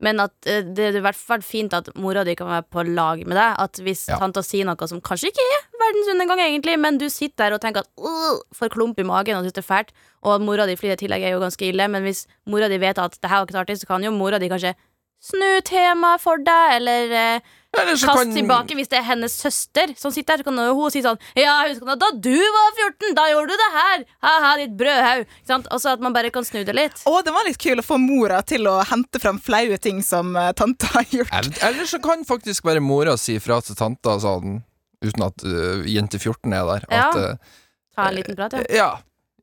men 0.00 0.20
at 0.22 0.48
eh, 0.48 0.62
det 0.64 0.86
er 0.86 0.96
i 0.96 1.02
hvert 1.04 1.18
fall 1.18 1.42
fint 1.44 1.74
at 1.76 1.90
mora 2.00 2.22
di 2.24 2.32
kan 2.38 2.48
være 2.48 2.64
på 2.72 2.84
lag 2.88 3.20
med 3.26 3.36
deg. 3.36 3.56
At 3.60 3.80
hvis 3.84 4.06
Ja. 4.08 4.16
tanta 4.22 4.42
sier 4.44 4.64
noe 4.64 4.88
som 4.88 5.02
kanskje 5.04 5.28
ikke 5.28 5.44
er 5.44 5.66
verdens 5.82 6.12
undergang, 6.14 6.40
egentlig, 6.46 6.78
men 6.80 6.96
du 7.00 7.08
sitter 7.12 7.50
der 7.50 7.58
og 7.58 7.60
tenker 7.64 7.84
at 7.84 7.90
«Åh», 8.00 8.40
får 8.56 8.72
klump 8.72 9.00
i 9.00 9.04
magen 9.06 9.36
og 9.36 9.44
syns 9.44 9.58
det 9.58 9.64
er 9.64 9.68
fælt, 9.68 9.92
og 10.24 10.38
at 10.38 10.46
mora 10.46 10.66
di 10.68 10.74
det 10.76 10.96
i 10.96 11.00
tillegg 11.04 11.26
er 11.26 11.34
jo 11.36 11.42
ganske 11.42 11.68
ille, 11.68 11.88
men 11.88 12.06
hvis 12.06 12.26
mora 12.48 12.68
di 12.68 12.78
vet 12.80 12.98
at 12.98 13.18
det 13.20 13.28
her 13.28 13.42
var 13.42 13.46
ikke 13.50 13.60
artig, 13.60 13.80
så 13.80 13.86
kan 13.90 14.04
jo 14.04 14.10
mora 14.12 14.38
di 14.40 14.48
kanskje 14.48 14.74
snu 15.20 15.60
temaet 15.68 16.20
for 16.22 16.40
deg, 16.40 16.76
eller 16.80 17.12
eh, 17.12 17.40
Kast 17.70 18.04
kan- 18.04 18.32
tilbake 18.34 18.74
hvis 18.74 18.88
det 18.90 18.98
er 18.98 19.04
hennes 19.06 19.32
søster 19.38 19.92
som 19.96 20.10
sitter 20.10 20.34
her. 20.34 20.42
Så 20.42 20.44
kan 20.44 20.58
hun 20.58 20.90
si 20.90 21.02
sånn 21.04 21.18
Ja, 21.38 21.60
husker 21.68 21.86
du 21.86 21.94
da 22.00 22.10
du 22.10 22.34
var 22.34 22.72
14? 22.76 23.14
Da 23.14 23.26
gjorde 23.30 23.54
du 23.54 23.56
det 23.60 23.68
her! 23.76 24.04
Ha-ha, 24.26 24.56
ditt 24.58 24.74
brødhaug. 24.76 25.26
Og? 25.50 25.68
Altså 25.70 25.92
at 25.94 26.00
man 26.00 26.12
bare 26.12 26.30
kan 26.34 26.44
snu 26.44 26.64
det 26.66 26.74
litt. 26.74 27.02
Å, 27.06 27.22
det 27.24 27.32
var 27.32 27.46
litt 27.46 27.58
kul 27.62 27.78
å 27.78 27.86
få 27.86 27.98
mora 28.02 28.42
til 28.42 28.66
å 28.66 28.80
hente 28.90 29.20
frem 29.22 29.38
flaue 29.38 29.78
ting 29.78 30.02
som 30.02 30.34
uh, 30.36 30.50
tante 30.52 30.90
har 30.96 31.06
gjort. 31.14 31.30
Eller, 31.32 31.62
eller 31.70 31.86
så 31.86 32.02
kan 32.02 32.24
faktisk 32.26 32.66
bare 32.66 32.82
mora 32.82 33.16
si 33.16 33.38
fra 33.38 33.60
til 33.62 33.78
tanta 33.78 34.18
den 34.18 34.64
uten 35.00 35.22
at 35.30 35.44
uh, 35.46 35.86
jente 35.86 36.18
14 36.18 36.52
er 36.52 36.66
der, 36.74 36.88
Ja. 36.90 37.06
at 37.08 37.16
uh, 37.16 37.56
Ta 37.96 38.08
en 38.10 38.14
liten 38.18 38.36
prat, 38.36 38.52
ja. 38.52 38.66
Ja. 38.74 38.90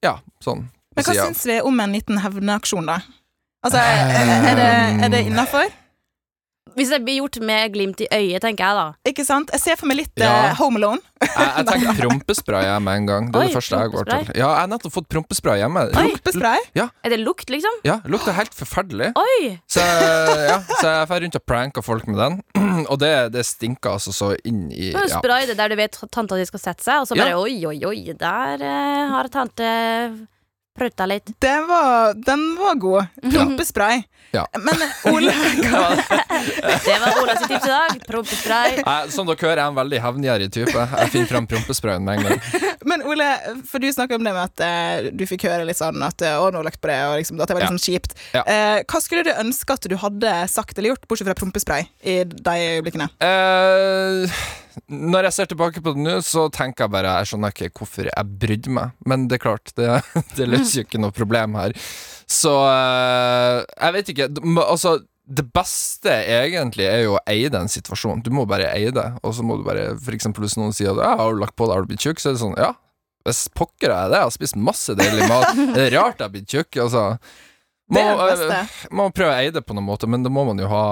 Ja, 0.03 0.13
sånn. 0.43 0.67
Men 0.95 1.05
hva 1.05 1.13
syns 1.15 1.41
vi 1.45 1.61
om 1.61 1.79
en 1.79 1.91
liten 1.95 2.19
hevneaksjon, 2.21 2.85
da? 2.89 2.99
Altså, 3.65 3.79
er, 3.81 4.29
er 4.51 4.55
det, 4.59 4.69
er 5.05 5.09
det 5.13 5.21
innafor? 5.31 5.71
Hvis 6.75 6.89
det 6.91 6.99
blir 7.05 7.19
gjort 7.21 7.39
med 7.41 7.73
glimt 7.73 8.01
i 8.03 8.07
øyet, 8.11 8.41
tenker 8.43 8.65
jeg 8.67 8.75
da. 8.75 8.85
Ikke 9.07 9.23
sant? 9.25 9.49
Jeg 9.55 9.61
ser 9.63 9.75
for 9.79 9.87
meg 9.87 9.97
litt 10.01 10.11
Ja. 10.19 10.51
uh, 10.51 10.55
Home 10.59 10.77
Alone. 10.81 10.99
Jeg, 11.27 11.47
jeg 11.57 11.65
tenker 11.65 11.95
prompespray 11.97 12.63
jeg 12.67 12.81
med 12.85 12.99
en 12.99 13.05
gang. 13.09 13.27
Det 13.33 13.39
er 13.39 13.41
Oi, 13.41 13.47
det 13.49 13.55
første 13.57 13.77
jeg 13.81 13.89
går 13.93 14.05
til. 14.05 14.27
Ja, 14.37 14.49
jeg 14.53 14.59
har 14.61 14.67
nettopp 14.69 14.93
fått 14.93 15.07
prompespray 15.09 15.57
hjemme. 15.63 15.81
Prompespray? 15.95 16.61
Prompespray. 16.77 16.85
Er 17.07 17.13
det 17.13 17.17
lukt, 17.23 17.49
liksom? 17.49 17.79
Ja, 17.87 17.95
lukter 18.05 18.35
helt 18.37 18.53
forferdelig. 18.53 19.09
Oi! 19.17 19.55
Så, 19.65 19.81
ja, 19.81 20.59
så 20.77 20.91
jeg 20.93 21.09
drar 21.09 21.23
rundt 21.25 21.39
og 21.39 21.45
pranker 21.49 21.85
folk 21.85 22.05
med 22.11 22.21
den, 22.21 22.37
og 22.91 22.99
det, 23.01 23.11
det 23.33 23.45
stinker 23.49 23.97
altså 23.97 24.13
så 24.13 24.31
inn 24.45 24.67
i 24.69 24.91
ja. 24.93 25.07
Spray 25.17 25.49
det 25.49 25.57
der 25.57 25.73
du 25.73 25.77
vet 25.81 25.97
tanta 26.13 26.37
di 26.37 26.45
skal 26.49 26.61
sette 26.67 26.85
seg, 26.85 27.01
og 27.01 27.09
så 27.09 27.17
bare 27.17 27.33
Ja. 27.33 27.41
oi, 27.41 27.57
oi, 27.65 27.77
oi, 27.89 28.13
der 28.17 28.61
uh, 28.61 29.15
har 29.17 29.33
tante 29.33 29.73
prøvd 30.77 31.03
litt. 31.11 31.31
Den 31.43 31.65
var, 31.69 32.13
den 32.27 32.43
var 32.59 32.75
god. 32.81 33.05
Prompespray. 33.31 34.03
Ja. 34.35 34.43
Men 34.59 34.81
Ole, 35.13 35.31
hva, 35.71 35.83
Det 36.83 36.97
var 36.99 37.21
Ola 37.21 37.35
sitt 37.39 37.47
tips 37.47 37.65
i 37.65 37.71
dag. 37.71 37.93
Prompespray. 38.07 38.75
Jeg, 38.81 39.11
som 39.15 39.27
dere 39.29 39.39
hører, 39.39 39.61
jeg 39.61 39.63
er 39.63 39.71
en 39.71 39.77
veldig 39.79 40.01
hevngjerrig 40.03 40.49
type. 40.53 40.83
Jeg 40.91 41.13
finner 41.13 41.29
fram 41.31 41.47
prompesprayen 41.49 42.03
med 42.05 42.19
en 42.19 42.27
gang. 42.27 42.67
men 42.91 43.05
Ole, 43.07 43.29
for 43.69 43.83
du 43.83 43.87
snakka 43.93 44.19
om 44.19 44.27
det 44.27 44.35
med 44.35 44.43
at 44.43 44.65
eh, 44.67 45.09
du 45.15 45.23
fikk 45.29 45.47
høre 45.47 45.65
litt 45.67 45.79
sånn 45.79 46.03
at 46.05 46.21
eh, 46.27 46.35
å, 46.43 46.51
nå 46.53 46.61
lagt 46.67 46.81
på 46.83 46.91
det, 46.91 46.99
og 47.07 47.17
liksom, 47.21 47.39
at 47.41 47.49
det 47.49 47.57
var 47.57 47.63
litt 47.65 47.71
Ja. 47.71 47.73
sånn 47.77 47.87
kjipt. 47.87 48.17
Ja. 48.35 48.43
Eh, 48.45 48.83
hva 48.87 49.01
skulle 49.03 49.25
du 49.27 49.33
ønske 49.33 49.79
at 49.79 49.87
du 49.89 49.97
hadde 50.03 50.35
sagt 50.51 50.77
eller 50.77 50.93
gjort, 50.93 51.07
bortsett 51.07 51.31
fra 51.31 51.37
prompespray, 51.39 51.87
i 52.03 52.19
de 52.27 52.57
øyeblikkene? 52.77 53.09
Eh, 53.23 54.37
når 54.87 55.27
jeg 55.27 55.35
ser 55.37 55.49
tilbake 55.51 55.81
på 55.83 55.93
det 55.95 56.03
nå, 56.03 56.15
så 56.25 56.47
tenker 56.53 56.85
jeg 56.85 56.93
bare 56.93 57.17
Jeg 57.19 57.29
skjønner 57.31 57.53
ikke 57.53 57.69
hvorfor 57.81 58.09
jeg 58.09 58.39
brydde 58.43 58.73
meg. 58.77 58.95
Men 59.09 59.27
det 59.27 59.39
er 59.39 59.43
klart, 59.47 59.73
det, 59.79 59.89
det 60.37 60.49
løser 60.49 60.81
jo 60.81 60.87
ikke 60.87 61.01
noe 61.01 61.15
problem 61.15 61.57
her. 61.59 61.75
Så 62.27 62.53
eh, 62.69 63.61
jeg 63.63 63.95
vet 63.97 64.11
ikke. 64.13 64.29
Altså, 64.65 64.97
det 65.27 65.43
beste 65.55 66.11
egentlig 66.11 66.87
er 66.87 67.01
jo 67.03 67.17
å 67.17 67.23
eie 67.27 67.51
den 67.51 67.71
situasjonen. 67.71 68.23
Du 68.23 68.31
må 68.35 68.45
bare 68.47 68.69
eie 68.71 68.93
det. 68.95 69.07
Og 69.27 69.35
så 69.35 69.43
må 69.43 69.59
du 69.59 69.65
bare, 69.67 69.89
for 70.03 70.15
eksempel 70.15 70.45
hvis 70.45 70.57
noen 70.59 70.75
sier 70.75 70.93
at 70.93 71.03
ja, 71.03 71.15
'har 71.19 71.35
du 71.35 71.41
lagt 71.43 71.57
på 71.59 71.67
deg, 71.67 71.75
har 71.75 71.83
du 71.83 71.91
blitt 71.91 72.05
tjukk', 72.05 72.23
så 72.23 72.31
er 72.31 72.37
det 72.37 72.43
sånn 72.45 72.59
ja. 72.59 72.73
Hvis 73.27 73.47
pokker 73.51 73.91
jeg 73.91 74.13
det, 74.13 74.21
jeg 74.21 74.29
har 74.29 74.35
spist 74.37 74.55
masse 74.55 74.93
deilig 74.95 75.27
mat. 75.27 75.51
Det 75.75 75.89
er 75.89 75.97
rart 75.97 76.21
jeg 76.21 76.27
har 76.29 76.31
blitt 76.31 76.47
tjukk. 76.47 76.79
Altså. 76.85 77.03
Det 77.91 78.03
er 78.03 78.15
det 78.15 78.27
beste. 78.31 78.87
man 78.91 79.09
må 79.09 79.15
prøve 79.15 79.33
å 79.33 79.39
eie 79.41 79.51
det 79.51 79.63
på 79.67 79.75
noen 79.75 79.87
måte, 79.87 80.07
men 80.07 80.23
da 80.23 80.31
må 80.31 80.45
man 80.47 80.59
jo 80.59 80.69
ha 80.71 80.85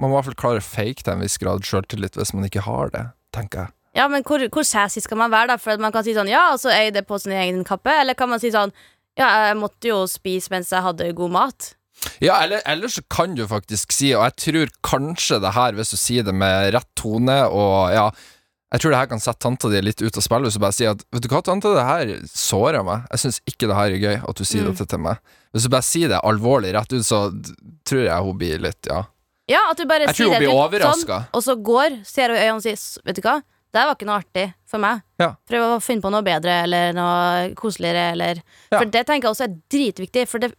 Man 0.00 0.08
må 0.10 0.16
i 0.16 0.18
hvert 0.18 0.30
fall 0.30 0.40
klare 0.42 0.62
å 0.62 0.64
fake 0.64 1.04
til 1.04 1.12
en 1.14 1.20
viss 1.24 1.36
grad 1.42 1.62
sjøltillit 1.66 2.16
hvis 2.16 2.32
man 2.36 2.46
ikke 2.48 2.64
har 2.64 2.90
det, 2.94 3.04
tenker 3.36 3.66
jeg. 3.66 3.74
Ja, 3.98 4.06
men 4.08 4.22
hvor, 4.24 4.40
hvor 4.54 4.64
sassy 4.64 5.02
skal 5.02 5.18
man 5.18 5.32
være, 5.32 5.50
da? 5.52 5.56
For 5.60 5.76
man 5.82 5.92
kan 5.92 6.04
si 6.06 6.14
sånn 6.16 6.28
ja, 6.30 6.52
og 6.54 6.60
så 6.62 6.70
er 6.72 6.92
det 6.94 7.02
på 7.08 7.18
sin 7.20 7.34
egen 7.34 7.64
kappe. 7.66 7.90
Eller 8.00 8.14
kan 8.16 8.30
man 8.30 8.40
si 8.42 8.52
sånn 8.54 8.72
ja, 9.18 9.26
jeg 9.50 9.56
måtte 9.58 9.90
jo 9.90 10.04
spise 10.08 10.48
mens 10.52 10.70
jeg 10.72 10.84
hadde 10.86 11.08
god 11.18 11.32
mat. 11.34 11.72
Ja, 12.22 12.38
eller, 12.40 12.62
eller 12.64 12.88
så 12.88 13.02
kan 13.12 13.34
du 13.36 13.42
faktisk 13.50 13.92
si, 13.92 14.14
og 14.16 14.22
jeg 14.24 14.36
tror 14.40 14.70
kanskje 14.86 15.40
det 15.42 15.50
her, 15.52 15.74
hvis 15.76 15.90
du 15.92 15.98
sier 16.00 16.24
det 16.24 16.32
med 16.32 16.70
rett 16.72 16.88
tone 16.96 17.42
og 17.50 17.90
ja 17.92 18.06
jeg 18.70 18.84
tror 18.84 18.92
det 18.94 18.98
her 19.00 19.08
kan 19.10 19.18
sette 19.20 19.42
tanta 19.42 19.66
di 19.68 19.80
litt 19.82 19.98
ut 19.98 20.14
av 20.14 20.22
spillet 20.22 20.46
hvis 20.46 20.54
du 20.56 20.62
bare 20.62 20.76
sier 20.76 20.92
at 20.94 21.00
Vet 21.10 21.24
du 21.24 21.28
hva, 21.32 21.40
tante, 21.42 21.72
det 21.74 21.82
her 21.88 22.12
sårer 22.30 22.84
meg. 22.86 23.02
Jeg 23.10 23.18
syns 23.24 23.40
ikke 23.50 23.66
det 23.66 23.74
her 23.80 23.90
er 23.96 24.04
gøy 24.04 24.18
at 24.30 24.38
du 24.38 24.44
sier 24.46 24.62
Mm. 24.62 24.68
dette 24.70 24.86
til 24.92 25.00
meg. 25.02 25.18
Hvis 25.50 25.66
du 25.66 25.72
bare 25.74 25.82
sier 25.88 26.12
det 26.12 26.20
alvorlig 26.22 26.70
rett 26.76 26.94
ut, 26.94 27.02
så 27.04 27.18
tror 27.84 28.04
jeg 28.06 28.22
hun 28.28 28.38
blir 28.38 28.62
litt 28.62 28.86
Ja. 28.86 29.00
Ja, 29.50 29.64
at 29.70 29.76
du 29.80 29.84
bare 29.90 30.06
Jeg 30.06 30.14
sier 30.14 30.24
tror 30.24 30.30
hun 30.30 30.36
det 30.36 30.42
blir 30.44 30.52
litt 30.54 30.64
overraska. 30.64 31.16
sånn, 31.20 31.30
og 31.34 31.42
så 31.42 31.56
går, 31.70 31.98
ser 32.06 32.28
hun 32.30 32.38
i 32.38 32.44
øynene 32.44 32.56
og 32.60 32.62
sier 32.62 32.78
"S- 32.78 32.98
Vet 33.04 33.16
du 33.18 33.22
hva, 33.26 33.40
det 33.72 33.84
var 33.86 33.94
ikke 33.94 34.06
noe 34.06 34.18
artig 34.22 34.46
for 34.66 34.78
meg. 34.82 35.02
Ja. 35.18 35.34
Prøv 35.48 35.62
å 35.76 35.82
finne 35.82 36.02
på 36.02 36.10
noe 36.10 36.22
bedre 36.26 36.62
eller 36.64 36.92
noe 36.96 37.52
koseligere, 37.54 38.12
eller 38.14 38.42
Ja. 38.70 38.78
For 38.78 38.84
det 38.86 39.06
tenker 39.06 39.28
jeg 39.28 39.34
også 39.34 39.44
er 39.46 39.56
dritviktig, 39.70 40.26
for 40.28 40.38
det 40.42 40.54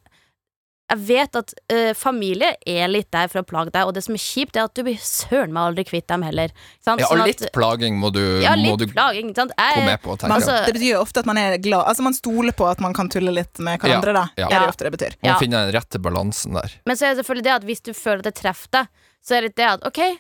jeg 0.91 0.99
vet 1.07 1.37
at 1.39 1.53
uh, 1.71 1.93
familie 1.95 2.49
er 2.67 2.89
litt 2.91 3.07
der 3.15 3.29
for 3.31 3.39
å 3.41 3.47
plage 3.47 3.71
deg, 3.71 3.87
og 3.87 3.93
det 3.95 4.03
som 4.03 4.15
er 4.17 4.19
kjipt, 4.19 4.57
er 4.59 4.65
at 4.67 4.73
du 4.75 4.81
blir 4.83 4.97
søren 4.99 5.53
meg 5.55 5.69
aldri 5.71 5.85
kvitt 5.87 6.07
dem 6.11 6.25
heller. 6.27 6.51
Sant? 6.83 6.99
Ja, 6.99 7.07
Sånn 7.07 7.21
og 7.21 7.29
at- 7.29 7.31
litt 7.31 7.53
plaging 7.55 7.95
må 8.01 8.11
du, 8.11 8.19
ja, 8.43 8.57
må 8.59 8.73
litt 8.75 8.83
du 8.83 8.91
plaging, 8.91 9.31
sant? 9.37 9.53
Jeg- 9.57 9.77
gå 9.79 9.85
med 9.87 10.01
på, 10.03 10.17
Man. 10.27 10.31
Altså- 10.37 10.65
det 10.67 10.73
betyr 10.75 10.91
jo 10.91 11.01
ofte 11.01 11.19
at 11.23 11.25
man 11.25 11.37
er 11.37 11.57
glad 11.57 11.85
Altså 11.87 12.01
Man 12.03 12.13
stoler 12.13 12.51
på 12.51 12.67
at 12.69 12.79
man 12.83 12.93
kan 12.93 13.07
tulle 13.09 13.31
litt 13.31 13.57
med 13.59 13.79
hverandre, 13.79 14.13
da. 14.13 14.25
ja. 14.37 14.47
Er 14.51 14.59
det 14.65 14.69
ofte 14.73 14.83
det 14.89 14.91
betyr. 14.99 15.15
Man 15.23 15.31
Ja. 15.31 15.37
finne 15.39 15.63
den 15.65 15.71
rette 15.79 15.97
balansen 15.99 16.53
der. 16.53 16.71
Men 16.85 16.95
så 16.97 17.05
er 17.07 17.15
det 17.15 17.23
selvfølgelig 17.25 17.43
det 17.43 17.55
at 17.55 17.63
hvis 17.63 17.81
du 17.83 17.93
føler 17.93 18.17
at 18.19 18.23
det 18.23 18.35
treffer 18.35 18.67
deg, 18.71 18.87
så 19.23 19.37
er 19.37 19.41
det 19.47 19.55
det 19.55 19.65
at 19.65 19.85
ok, 19.87 20.17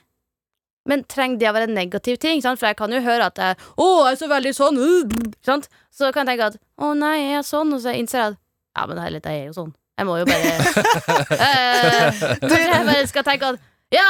men 0.85 1.03
trenger 1.03 1.37
det 1.39 1.47
å 1.49 1.53
være 1.53 1.67
en 1.69 1.75
negativ 1.75 2.17
ting? 2.17 2.41
Sant? 2.41 2.57
For 2.59 2.67
jeg 2.67 2.77
kan 2.77 2.89
jo 2.91 3.01
høre 3.01 3.25
at 3.27 3.35
jeg, 3.35 3.57
'Å, 3.77 4.05
jeg 4.05 4.13
er 4.13 4.25
så 4.25 4.29
veldig 4.29 4.53
sånn', 4.55 4.77
uh, 4.79 5.31
sant? 5.43 5.67
Så 5.91 6.11
kan 6.13 6.25
jeg 6.25 6.39
tenke 6.39 6.45
at 6.47 6.57
'Å 6.79 6.97
nei, 6.97 7.17
jeg 7.17 7.37
er 7.39 7.43
sånn', 7.43 7.73
og 7.73 7.81
så 7.81 7.93
innser 7.93 8.17
jeg 8.17 8.31
at 8.31 8.37
'Ja, 8.77 8.85
men 8.87 8.95
det 8.97 9.05
er 9.05 9.11
litt, 9.11 9.23
jeg 9.25 9.41
er 9.41 9.45
jo 9.51 9.53
sånn'. 9.53 9.73
Jeg 9.99 10.07
må 10.07 10.17
jo 10.21 10.25
bare 10.29 10.51
eh, 11.47 12.21
Kanskje 12.41 12.61
jeg 12.71 12.85
bare 12.87 13.07
skal 13.09 13.25
tenke 13.27 13.51
at 13.53 13.67
'Ja, 13.91 14.07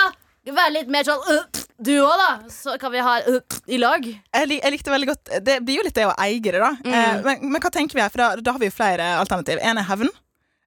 vær 0.53 0.69
litt 0.73 0.89
mer 0.93 1.05
sånn 1.07 1.21
uh, 1.25 1.61
du 1.81 1.95
òg, 2.03 2.13
da', 2.21 2.49
så 2.53 2.75
kan 2.81 2.93
vi 2.93 3.01
ha 3.01 3.15
uh, 3.25 3.39
i 3.65 3.79
lag. 3.81 4.05
Jeg, 4.05 4.47
lik, 4.49 4.61
jeg 4.61 4.75
likte 4.75 4.93
veldig 4.93 5.07
godt 5.09 5.31
Det 5.41 5.55
blir 5.65 5.79
jo 5.79 5.85
litt 5.87 5.97
det 5.97 6.05
å 6.05 6.13
eie 6.21 6.41
det, 6.43 6.59
da. 6.61 6.75
Mm. 6.85 6.93
Eh, 6.93 7.15
men, 7.25 7.47
men 7.55 7.63
hva 7.63 7.71
tenker 7.73 7.97
vi 7.97 8.03
her? 8.03 8.11
For 8.13 8.21
da, 8.21 8.35
da 8.37 8.53
har 8.53 8.61
vi 8.61 8.69
jo 8.69 8.75
flere 8.75 9.07
alternativ. 9.17 9.61
En 9.65 9.81
er 9.81 9.87
hevn. 9.89 10.11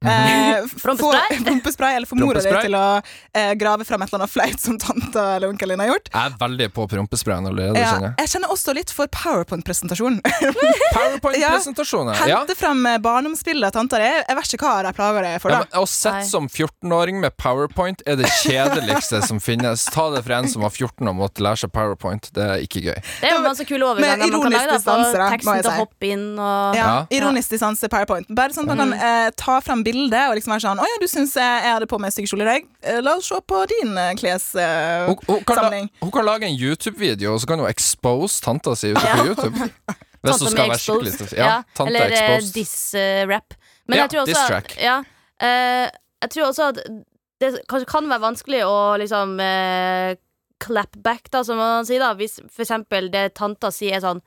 Eh, 0.05 0.65
Prompespray. 0.85 1.97
Eller 1.97 2.07
få 2.07 2.17
mora 2.19 2.41
di 2.41 2.51
til 2.65 2.75
å 2.77 2.85
eh, 3.33 3.53
grave 3.59 3.85
fram 3.89 4.03
et 4.05 4.11
eller 4.13 4.23
annet 4.25 4.33
flaut 4.33 4.61
som 4.61 4.79
tanta 4.79 5.25
eller 5.37 5.49
onkelen 5.53 5.75
din 5.79 5.85
har 5.85 5.93
gjort. 5.95 6.11
Jeg 6.13 6.31
er 6.33 6.37
veldig 6.41 6.69
på 6.77 6.87
prompesprayen 6.91 7.49
allerede, 7.51 7.79
Ja, 7.81 7.93
kjenner 7.95 8.09
jeg. 8.11 8.17
jeg 8.25 8.33
kjenner 8.35 8.53
også 8.55 8.75
litt 8.77 8.93
for 8.95 9.11
powerpoint-presentasjon. 9.15 10.21
Powerpoint-presentasjoner. 10.97 12.15
Hente 12.15 12.31
Ja. 12.35 12.59
fram 12.59 12.87
eh, 12.87 12.99
barndomsbildet 12.99 13.69
av 13.69 13.73
tanta 13.79 13.99
di. 14.03 14.09
Jeg 14.29 14.37
vet 14.39 14.55
ikke 14.59 14.67
hva 14.69 14.83
de 14.87 14.93
plager 14.97 15.23
deg 15.27 15.41
for, 15.43 15.55
da. 15.55 15.63
ja, 15.65 15.81
Å 15.83 15.89
sitte 15.89 16.25
som 16.29 16.49
14-åring 16.49 17.21
med 17.23 17.37
powerpoint 17.41 18.03
er 18.07 18.17
det 18.21 18.31
kjedeligste 18.43 19.23
som 19.27 19.41
finnes. 19.43 19.87
Ta 19.95 20.09
det 20.15 20.25
fra 20.27 20.41
en 20.43 20.49
som 20.51 20.65
var 20.65 20.71
14 20.75 21.09
og 21.11 21.17
måtte 21.19 21.45
lære 21.45 21.63
seg 21.65 21.73
powerpoint. 21.75 22.31
Det 22.35 22.45
er 22.45 22.65
ikke 22.65 22.83
gøy. 22.85 22.99
Det 23.21 23.31
er 23.31 23.37
jo 23.37 23.43
masse 23.45 23.67
kule 23.69 23.89
overganger 23.89 24.31
man 24.35 24.47
kan 24.49 24.57
lage. 24.59 24.67
da, 24.69 24.79
distanse, 24.79 25.17
da, 25.19 25.29
Teksten 25.35 25.63
til 25.65 25.71
å 25.73 25.77
hoppe 25.81 26.11
inn 26.15 26.27
og 26.39 26.77
Ja, 26.79 26.85
Ja. 26.85 26.95
Ironisk 27.17 27.51
distanse 27.55 27.89
powerpoint. 27.89 28.29
Bare 28.35 28.53
sånn 28.55 28.69
at 28.69 28.77
man 28.77 28.83
kan 28.83 28.93
eh, 28.99 29.31
ta 29.41 29.59
frem 29.65 29.81
bildet 29.85 29.94
og 29.95 30.35
liksom 30.37 30.55
være 30.55 30.65
sånn 30.65 30.81
Å 30.83 30.87
ja, 30.89 31.01
du 31.01 31.07
syns 31.11 31.35
jeg 31.39 31.67
hadde 31.67 31.89
på 31.91 31.99
meg 32.03 32.15
styggkjole 32.15 32.45
i 32.45 32.49
dag? 32.49 32.67
Eh, 32.83 33.01
la 33.05 33.17
oss 33.19 33.29
se 33.31 33.39
på 33.41 33.61
din 33.71 33.95
klessamling'. 33.95 34.21
kles... 34.21 34.47
Eh, 34.55 35.07
Hun, 35.09 35.19
hun, 35.29 35.45
kan 35.45 35.89
hun 36.03 36.13
kan 36.15 36.27
lage 36.27 36.49
en 36.49 36.57
YouTube-video, 36.57 37.35
og 37.35 37.41
så 37.41 37.51
kan 37.51 37.63
hun 37.63 37.69
expose 37.71 38.43
tanta 38.45 38.75
si 38.77 38.93
ute 38.93 39.01
på 39.01 39.27
YouTube. 39.31 39.71
Hvis 40.25 40.41
hun 40.41 40.51
skal 40.51 40.71
være 40.73 40.81
skikkelig 40.81 41.33
ja, 41.37 41.45
Ja, 41.45 41.57
tante 41.77 41.93
Eller 41.93 42.15
eh, 42.17 42.51
diss-rap. 42.55 43.57
Men 43.87 43.99
Ja, 43.99 44.05
jeg 44.05 44.11
tror 44.15 44.23
også 44.25 44.45
track. 44.49 44.77
Ja, 44.81 44.99
uh, 45.45 45.89
jeg 46.25 46.31
tror 46.33 46.47
også 46.49 46.69
at 46.73 46.85
det 47.43 47.51
kanskje 47.69 47.91
kan 47.91 48.09
være 48.09 48.23
vanskelig 48.23 48.63
å 48.65 48.77
liksom 49.01 49.35
uh, 49.43 50.15
clap 50.65 50.97
back, 51.05 51.29
da, 51.33 51.43
som 51.45 51.61
man 51.61 51.85
sier, 51.85 52.01
da. 52.01 52.15
Hvis 52.17 52.39
for 52.49 52.65
eksempel 52.65 53.11
det 53.13 53.35
tanta 53.37 53.69
sier 53.75 53.99
er 53.99 54.05
sånn 54.05 54.23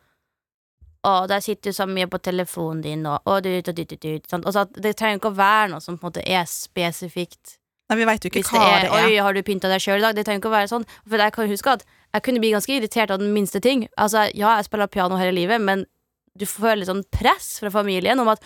å, 1.07 1.13
der 1.29 1.43
sitter 1.43 1.71
du 1.71 1.77
så 1.77 1.87
mye 1.89 2.09
på 2.11 2.19
telefonen 2.23 2.81
din, 2.83 3.05
og, 3.09 3.21
og 3.29 3.45
du, 3.45 3.51
du, 3.61 3.71
du, 3.71 3.83
du, 3.87 3.95
du, 3.95 4.09
sant? 4.29 4.45
Altså, 4.45 4.65
Det 4.75 4.95
trenger 4.99 5.21
ikke 5.21 5.31
å 5.31 5.37
være 5.37 5.71
noe 5.73 5.83
som 5.83 5.97
på 5.97 6.05
en 6.05 6.11
måte 6.11 6.25
er 6.25 6.45
spesifikt. 6.51 7.57
Nei, 7.87 8.01
vi 8.01 8.07
veit 8.09 8.25
jo 8.25 8.31
ikke 8.31 8.41
Hvis 8.41 8.51
det 8.51 8.59
hva 8.59 8.67
er, 8.67 8.81
det 8.83 8.89
er. 8.91 9.05
'oi, 9.05 9.19
har 9.23 9.35
du 9.35 9.43
pynta 9.47 9.69
deg 9.71 9.83
sjøl 9.83 10.01
i 10.01 10.03
dag?' 10.03 10.15
Det 10.17 10.25
trenger 10.27 10.41
ikke 10.43 10.51
å 10.51 10.57
være 10.57 10.71
sånn. 10.73 10.87
For 11.07 11.23
jeg 11.23 11.35
kan 11.37 11.51
huske 11.51 11.75
at 11.77 11.85
jeg 11.87 12.25
kunne 12.25 12.41
bli 12.43 12.51
ganske 12.51 12.73
irritert 12.75 13.13
av 13.13 13.21
den 13.21 13.31
minste 13.35 13.61
ting. 13.63 13.85
Altså, 13.95 14.25
ja, 14.35 14.57
jeg 14.59 14.67
spiller 14.67 14.91
piano 14.91 15.19
hele 15.19 15.35
livet, 15.35 15.63
men 15.63 15.85
du 16.37 16.45
føler 16.45 16.81
litt 16.81 16.91
sånn 16.91 17.05
press 17.15 17.55
fra 17.61 17.71
familien 17.73 18.19
om 18.19 18.27
at 18.33 18.43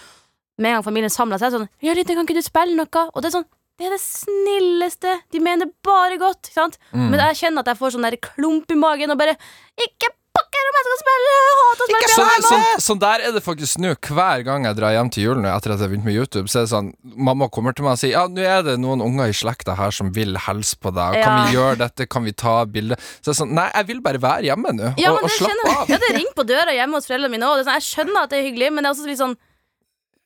med 0.61 0.69
en 0.69 0.77
gang 0.77 0.85
familien 0.85 1.13
samler 1.13 1.41
seg, 1.41 1.55
sånn 1.55 1.67
'Ja, 1.81 1.97
Rita, 1.97 2.13
kan 2.13 2.29
ikke 2.29 2.37
du 2.37 2.45
spille 2.45 2.77
noe?' 2.77 3.09
Og 3.15 3.21
det 3.21 3.31
er 3.31 3.39
sånn 3.39 3.49
det 3.81 3.87
er 3.87 3.95
det 3.95 4.03
snilleste. 4.03 5.11
De 5.33 5.39
mener 5.41 5.71
bare 5.81 6.19
godt. 6.21 6.51
Ikke 6.51 6.53
sant? 6.53 6.77
Mm. 6.93 7.07
Men 7.09 7.21
jeg 7.25 7.37
kjenner 7.39 7.63
at 7.63 7.71
jeg 7.71 7.79
får 7.79 7.95
sånn 7.95 8.05
der 8.05 8.17
klump 8.21 8.69
i 8.69 8.77
magen 8.77 9.09
og 9.09 9.17
bare 9.17 9.33
Ikke 9.81 10.11
pokker 10.61 10.71
om 10.71 10.77
jeg 10.79 10.85
skal 10.87 10.99
spille! 11.01 11.35
Jeg 11.35 11.77
spille 11.81 11.99
Ikke 12.01 12.09
Sånn, 12.11 12.45
sånn, 12.45 12.81
sånn 12.85 13.01
der 13.01 13.23
er 13.27 13.35
det 13.35 13.41
faktisk 13.45 13.79
nå. 13.83 13.93
Hver 14.07 14.43
gang 14.47 14.65
jeg 14.67 14.77
drar 14.79 14.95
hjem 14.95 15.09
til 15.13 15.23
jul 15.27 15.41
nå 15.41 15.49
etter 15.51 15.73
at 15.73 15.79
jeg 15.79 15.85
har 15.87 15.91
begynt 15.93 16.07
med 16.07 16.17
YouTube, 16.17 16.47
så 16.51 16.61
er 16.61 16.67
det 16.67 16.71
sånn 16.73 16.89
Mamma 17.29 17.47
kommer 17.53 17.75
til 17.77 17.85
meg 17.87 17.95
og 17.97 18.01
sier 18.01 18.15
Ja, 18.15 18.23
nå 18.31 18.45
er 18.45 18.63
det 18.67 18.77
noen 18.81 19.03
unger 19.05 19.31
i 19.31 19.35
slekta 19.35 19.75
her 19.79 19.91
som 19.95 20.11
vil 20.15 20.35
hilse 20.47 20.79
på 20.81 20.91
deg. 20.95 21.19
Kan 21.23 21.37
Ja. 21.37 21.45
vi 21.47 21.55
gjøre 21.57 21.77
dette? 21.83 22.07
Kan 22.11 22.23
vi 22.27 22.33
ta 22.33 22.65
bilde? 22.65 22.97
Så 23.21 23.31
jeg 23.31 23.35
er 23.35 23.39
sånn 23.43 23.55
Nei, 23.57 23.69
jeg 23.75 23.87
vil 23.91 24.01
bare 24.01 24.21
være 24.21 24.49
hjemme 24.49 24.73
nå, 24.77 24.93
Ja, 25.01 25.11
og, 25.13 25.23
og 25.23 25.29
det 25.29 25.37
slappe 25.37 25.77
av. 25.77 25.87
Ja, 25.89 25.97
det 26.01 26.11
ringer 26.15 26.35
på 26.37 26.47
døra 26.47 26.75
hjemme 26.75 26.99
hos 26.99 27.07
foreldrene 27.09 27.31
mine 27.35 27.47
òg. 27.49 27.63
Sånn, 27.65 27.79
jeg 27.79 27.87
skjønner 27.89 28.23
at 28.27 28.29
det 28.33 28.39
er 28.41 28.47
hyggelig, 28.49 28.71
men 28.73 28.83
det 28.83 28.91
er 28.91 28.95
også 28.97 29.07
litt 29.09 29.21
sånn 29.21 29.37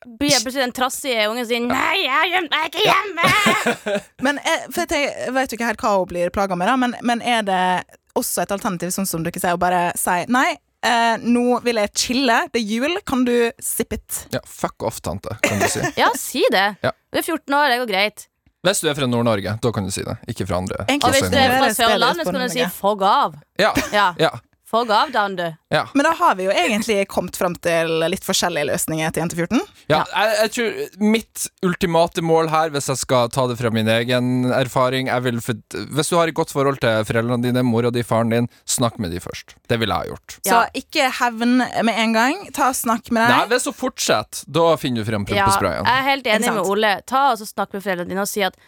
blir 0.06 0.30
jeg 0.30 0.42
plutselig 0.44 0.62
den 0.66 0.74
trassige 0.76 1.22
ungen 1.26 1.42
som 1.42 1.50
sier 1.50 1.64
'nei, 1.66 1.94
jeg 2.04 2.14
er 2.14 2.26
jeg 2.30 2.48
er 2.52 2.66
ikke 2.68 2.84
hjemme'. 2.86 4.00
Men 4.24 4.38
jeg, 4.44 4.58
for 4.70 4.80
jeg, 4.84 4.88
tenker, 4.92 5.14
jeg 5.24 5.34
vet 5.34 5.50
jo 5.50 5.56
ikke 5.56 5.70
helt 5.70 5.82
hva 5.82 5.92
hun 5.98 6.06
blir 6.12 6.30
plaga 6.30 6.54
med, 6.56 6.68
da, 6.68 6.76
men, 6.76 6.94
men 7.02 7.22
er 7.22 7.42
det 7.42 7.62
også 8.16 8.42
et 8.44 8.54
alternativ, 8.56 8.92
sånn 8.94 9.08
som 9.08 9.24
dere 9.26 9.40
sier, 9.42 9.56
å 9.56 9.60
bare 9.60 9.90
si 9.98 10.22
nei? 10.32 10.48
Eh, 10.86 11.16
nå 11.24 11.58
vil 11.64 11.80
jeg 11.80 11.90
chille, 11.98 12.34
det 12.52 12.60
er 12.60 12.66
jul, 12.76 12.98
kan 13.08 13.24
du 13.26 13.32
zip 13.62 13.94
it? 13.96 14.26
Ja, 14.34 14.40
fuck 14.46 14.84
off, 14.86 15.00
tante, 15.02 15.34
kan 15.42 15.58
du 15.58 15.66
si. 15.72 15.80
Ja, 16.02 16.10
si 16.20 16.44
det. 16.52 16.66
Ja. 16.84 16.92
Du 17.10 17.18
er 17.18 17.24
14 17.26 17.56
år, 17.58 17.72
det 17.72 17.78
går 17.82 17.90
greit. 17.90 18.26
Hvis 18.66 18.82
du 18.82 18.88
er 18.90 18.96
fra 18.98 19.06
Nord-Norge, 19.06 19.56
da 19.62 19.70
kan 19.74 19.86
du 19.86 19.92
si 19.94 20.02
det. 20.06 20.16
Ikke 20.30 20.46
fra 20.46 20.58
andre. 20.62 20.84
Og 20.90 21.08
hvis 21.14 21.28
du 21.30 21.36
er 21.38 21.52
fra 21.54 21.68
Det 21.70 21.76
Sørlandet, 21.78 22.26
så 22.26 22.32
kan 22.34 22.42
du 22.44 22.52
si 22.54 22.64
'fogg 22.76 23.02
av'. 23.06 23.36
Ja, 23.62 23.72
Ja. 23.92 24.06
ja. 24.18 24.30
Fogg 24.66 24.90
av, 24.90 25.10
Dan, 25.14 25.36
du. 25.38 25.44
Ja. 25.70 25.84
Men 25.94 26.04
da 26.08 26.10
har 26.18 26.34
vi 26.34 26.48
jo 26.48 26.50
egentlig 26.50 27.04
kommet 27.08 27.36
fram 27.38 27.54
til 27.62 27.92
litt 28.10 28.24
forskjellige 28.26 28.66
løsninger 28.66 29.12
til 29.14 29.22
Jente 29.22 29.38
14. 29.38 29.60
Ja, 29.92 30.00
jeg, 30.10 30.32
jeg 30.40 30.52
tror 30.56 31.06
Mitt 31.14 31.44
ultimate 31.62 32.24
mål 32.26 32.50
her, 32.50 32.72
hvis 32.74 32.90
jeg 32.90 32.98
skal 32.98 33.30
ta 33.30 33.44
det 33.46 33.58
fra 33.60 33.70
min 33.70 33.86
egen 33.94 34.48
erfaring 34.50 35.06
jeg 35.12 35.22
vil, 35.28 35.38
Hvis 35.94 36.10
du 36.10 36.16
har 36.18 36.26
et 36.26 36.34
godt 36.34 36.50
forhold 36.50 36.80
til 36.82 37.06
foreldrene 37.06 37.46
dine, 37.46 37.62
mora 37.62 37.94
di, 37.94 38.02
faren 38.06 38.34
din, 38.34 38.50
snakk 38.66 38.98
med 38.98 39.14
de 39.14 39.22
først. 39.22 39.54
Det 39.70 39.78
ville 39.78 39.94
jeg 39.94 40.10
ha 40.10 40.14
gjort. 40.16 40.38
Så 40.50 40.62
ikke 40.82 41.10
hevn 41.22 41.58
med 41.62 41.94
en 42.02 42.16
gang. 42.18 42.42
Ta 42.56 42.72
og 42.72 42.78
Snakk 42.82 43.12
med 43.14 43.30
Nei. 43.30 43.44
Hvis 43.54 43.70
hun 43.70 43.78
fortsetter, 43.86 44.42
da 44.50 44.72
finner 44.82 45.06
du 45.06 45.12
frem 45.12 45.22
Ja, 45.30 45.46
prompesprayen. 45.46 45.86
jeg 45.86 46.02
er 46.02 46.08
helt 46.10 46.26
enig 46.34 46.56
med 46.58 46.66
Ole. 46.74 46.96
Ta 47.06 47.28
og 47.36 47.38
Snakk 47.46 47.70
med 47.78 47.86
foreldrene 47.86 48.10
dine 48.10 48.26
og 48.26 48.30
si 48.34 48.42
at 48.42 48.58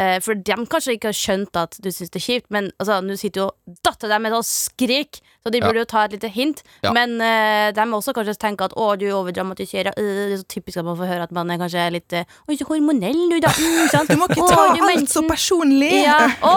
eh, 0.00 0.18
For 0.24 0.34
de 0.34 0.56
kanskje 0.70 0.96
ikke 0.96 1.10
har 1.10 1.16
skjønt 1.18 1.58
at 1.60 1.78
du 1.82 1.88
syns 1.92 2.10
det 2.12 2.20
er 2.20 2.24
kjipt, 2.24 2.48
men 2.54 2.70
altså, 2.82 3.00
nå 3.04 3.16
sitter 3.20 3.44
jo 3.44 3.76
dattera 3.86 4.14
der 4.14 4.22
med 4.24 4.36
et 4.36 4.48
skrik, 4.48 5.20
så 5.44 5.52
de 5.52 5.60
burde 5.60 5.82
jo 5.82 5.88
ta 5.88 6.04
et 6.06 6.16
lite 6.16 6.30
hint. 6.32 6.62
Ja. 6.84 6.92
Men 6.96 7.16
eh, 7.20 7.68
de 7.76 7.86
må 7.88 8.00
også 8.00 8.14
kanskje 8.16 8.36
tenke 8.40 8.66
at 8.68 8.76
å, 8.76 8.90
du 9.00 9.06
overdramatiserer. 9.12 9.96
Øh, 10.00 10.12
det 10.18 10.36
er 10.38 10.42
så 10.42 10.48
typisk 10.56 10.80
at 10.80 10.88
man 10.88 10.98
får 11.00 11.10
høre 11.12 11.28
at 11.28 11.34
man 11.36 11.52
er 11.52 11.60
kanskje 11.62 11.86
litt 11.94 12.16
øh, 12.16 12.36
Oi, 12.48 12.58
så 12.60 12.68
hormonell 12.68 13.20
du, 13.32 13.38
da. 13.44 13.52
Mm, 13.54 13.88
sant? 13.92 14.10
Du 14.14 14.20
må 14.20 14.28
ikke 14.30 14.46
ta 14.48 14.68
er 14.70 14.86
alt 14.90 15.10
så 15.12 15.24
personlig. 15.28 15.92
Ja, 16.04 16.20
å, 16.46 16.54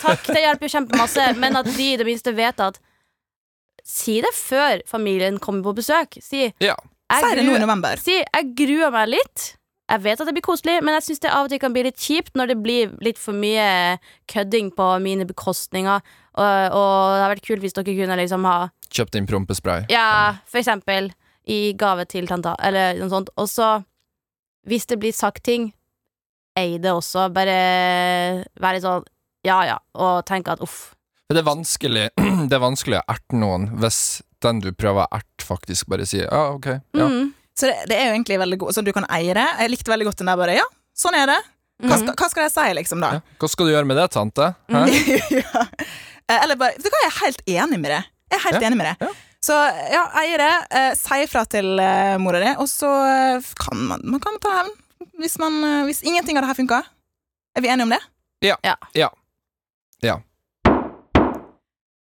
takk, 0.00 0.26
det 0.30 0.44
hjelper 0.44 0.68
jo 0.68 0.74
kjempemasse. 0.78 1.32
Men 1.40 1.58
at 1.60 1.68
de 1.74 1.92
i 1.94 1.98
det 2.00 2.06
minste 2.08 2.34
vet 2.36 2.62
at 2.62 2.80
Si 3.90 4.20
det 4.22 4.30
før 4.36 4.82
familien 4.86 5.38
kommer 5.42 5.64
på 5.70 5.80
besøk. 5.80 6.18
Si 6.22 6.44
Ja. 6.62 6.76
jeg 7.10 7.24
Si 7.24 7.34
det 7.38 7.46
nå 7.46 7.56
i 7.56 7.62
november. 7.62 7.98
Si, 7.98 8.18
jeg 8.20 8.52
gruer 8.54 8.92
meg 8.94 9.08
litt. 9.16 9.46
Jeg 9.90 10.02
vet 10.04 10.20
at 10.22 10.28
det 10.28 10.34
blir 10.36 10.46
koselig, 10.46 10.76
men 10.86 10.94
jeg 10.98 11.08
syns 11.08 11.22
det 11.24 11.32
av 11.34 11.46
og 11.48 11.50
til 11.50 11.60
kan 11.62 11.74
bli 11.74 11.82
litt 11.88 11.98
kjipt 11.98 12.36
når 12.38 12.52
det 12.52 12.58
blir 12.62 12.92
litt 13.02 13.18
for 13.18 13.34
mye 13.34 13.98
kødding 14.30 14.70
på 14.76 14.86
mine 15.02 15.26
bekostninger. 15.26 16.04
Og, 16.38 16.44
og 16.46 16.92
det 17.10 17.22
hadde 17.24 17.32
vært 17.32 17.48
kult 17.48 17.64
hvis 17.64 17.74
dere 17.74 17.96
kunne 17.96 18.20
liksom 18.20 18.46
ha 18.46 18.58
Kjøpt 18.90 19.18
inn 19.18 19.26
prompespray. 19.30 19.84
Ja, 19.90 20.38
for 20.50 20.58
eksempel 20.62 21.12
i 21.50 21.72
gave 21.78 22.06
til 22.10 22.26
tanta, 22.30 22.56
eller 22.62 22.98
noe 22.98 23.10
sånt. 23.10 23.30
Og 23.38 23.46
så, 23.50 23.68
hvis 24.66 24.86
det 24.90 24.98
blir 25.02 25.14
sagt 25.14 25.44
ting, 25.46 25.70
ei 26.58 26.78
det 26.82 26.90
også. 26.94 27.28
Bare 27.34 27.58
vær 28.60 28.76
litt 28.76 28.86
sånn 28.86 29.06
ja 29.46 29.60
ja, 29.64 29.76
og 29.96 30.24
tenk 30.28 30.50
at 30.52 30.60
uff. 30.64 30.92
Det 31.30 31.38
er 31.40 31.46
vanskelig 31.46 32.08
Det 32.50 32.56
er 32.56 32.62
vanskelig 32.62 32.98
å 32.98 33.04
erte 33.08 33.38
noen 33.38 33.70
hvis 33.80 34.20
den 34.44 34.60
du 34.64 34.72
prøver 34.72 35.06
å 35.06 35.20
erte, 35.20 35.44
faktisk 35.46 35.88
bare 35.92 36.06
sier 36.08 36.26
ja, 36.26 36.42
ok. 36.56 36.68
Ja. 36.96 37.06
Mm. 37.06 37.30
Så 37.60 37.68
det, 37.68 37.76
det 37.90 37.96
er 38.00 38.06
jo 38.08 38.14
egentlig 38.16 38.38
veldig 38.40 38.56
god 38.62 38.74
Så 38.76 38.82
du 38.86 38.90
kan 38.96 39.04
eie 39.12 39.34
det. 39.36 39.46
Jeg 39.60 39.70
likte 39.74 39.92
veldig 39.92 40.06
godt 40.08 40.20
den 40.22 40.30
der 40.32 40.38
bare 40.40 40.54
Ja, 40.56 40.66
sånn 40.96 41.16
er 41.18 41.28
det. 41.34 41.40
Hva 41.80 41.96
skal, 42.00 42.12
hva 42.16 42.28
skal 42.32 42.44
jeg 42.46 42.52
si, 42.54 42.64
liksom, 42.76 43.00
da? 43.04 43.10
Ja. 43.18 43.36
Hva 43.40 43.48
skal 43.52 43.68
du 43.68 43.72
gjøre 43.74 43.88
med 43.88 43.96
det, 44.00 44.06
tante? 44.12 44.50
Hæ? 44.72 44.82
ja. 45.40 45.62
Eh, 46.28 46.38
Eller 46.42 46.58
bare 46.60 46.76
Vet 46.76 46.88
du 46.88 46.92
hva, 46.92 47.00
jeg 47.06 47.10
er 47.12 47.18
helt 47.24 47.42
enig 47.56 47.78
med 47.80 47.92
det. 47.94 48.00
Jeg 48.30 48.36
er 48.38 48.44
helt 48.48 48.60
Ja, 48.60 48.68
enig 48.68 48.80
med 48.80 48.88
det. 48.90 49.08
ja. 49.08 49.12
Så 49.40 49.54
ja, 49.88 50.02
eie 50.20 50.36
det. 50.36 50.50
Eh, 50.76 50.90
si 51.00 51.16
ifra 51.24 51.46
til 51.48 51.78
eh, 51.80 52.18
mora 52.20 52.42
di, 52.42 52.50
og 52.60 52.68
så 52.68 52.90
eh, 53.08 53.46
kan 53.56 53.78
man, 53.88 54.02
man 54.16 54.20
kan 54.20 54.36
ta 54.44 54.52
hevn. 54.58 54.74
Hvis, 55.22 55.38
man, 55.40 55.56
eh, 55.64 55.84
hvis 55.88 56.02
ingenting 56.04 56.36
av 56.36 56.44
det 56.44 56.50
her 56.52 56.58
funka. 56.60 56.82
Er 57.56 57.64
vi 57.64 57.70
enige 57.72 57.88
om 57.88 57.94
det? 57.96 58.02
Ja. 58.44 58.58
Ja. 58.64 58.76
Ja. 60.04 60.18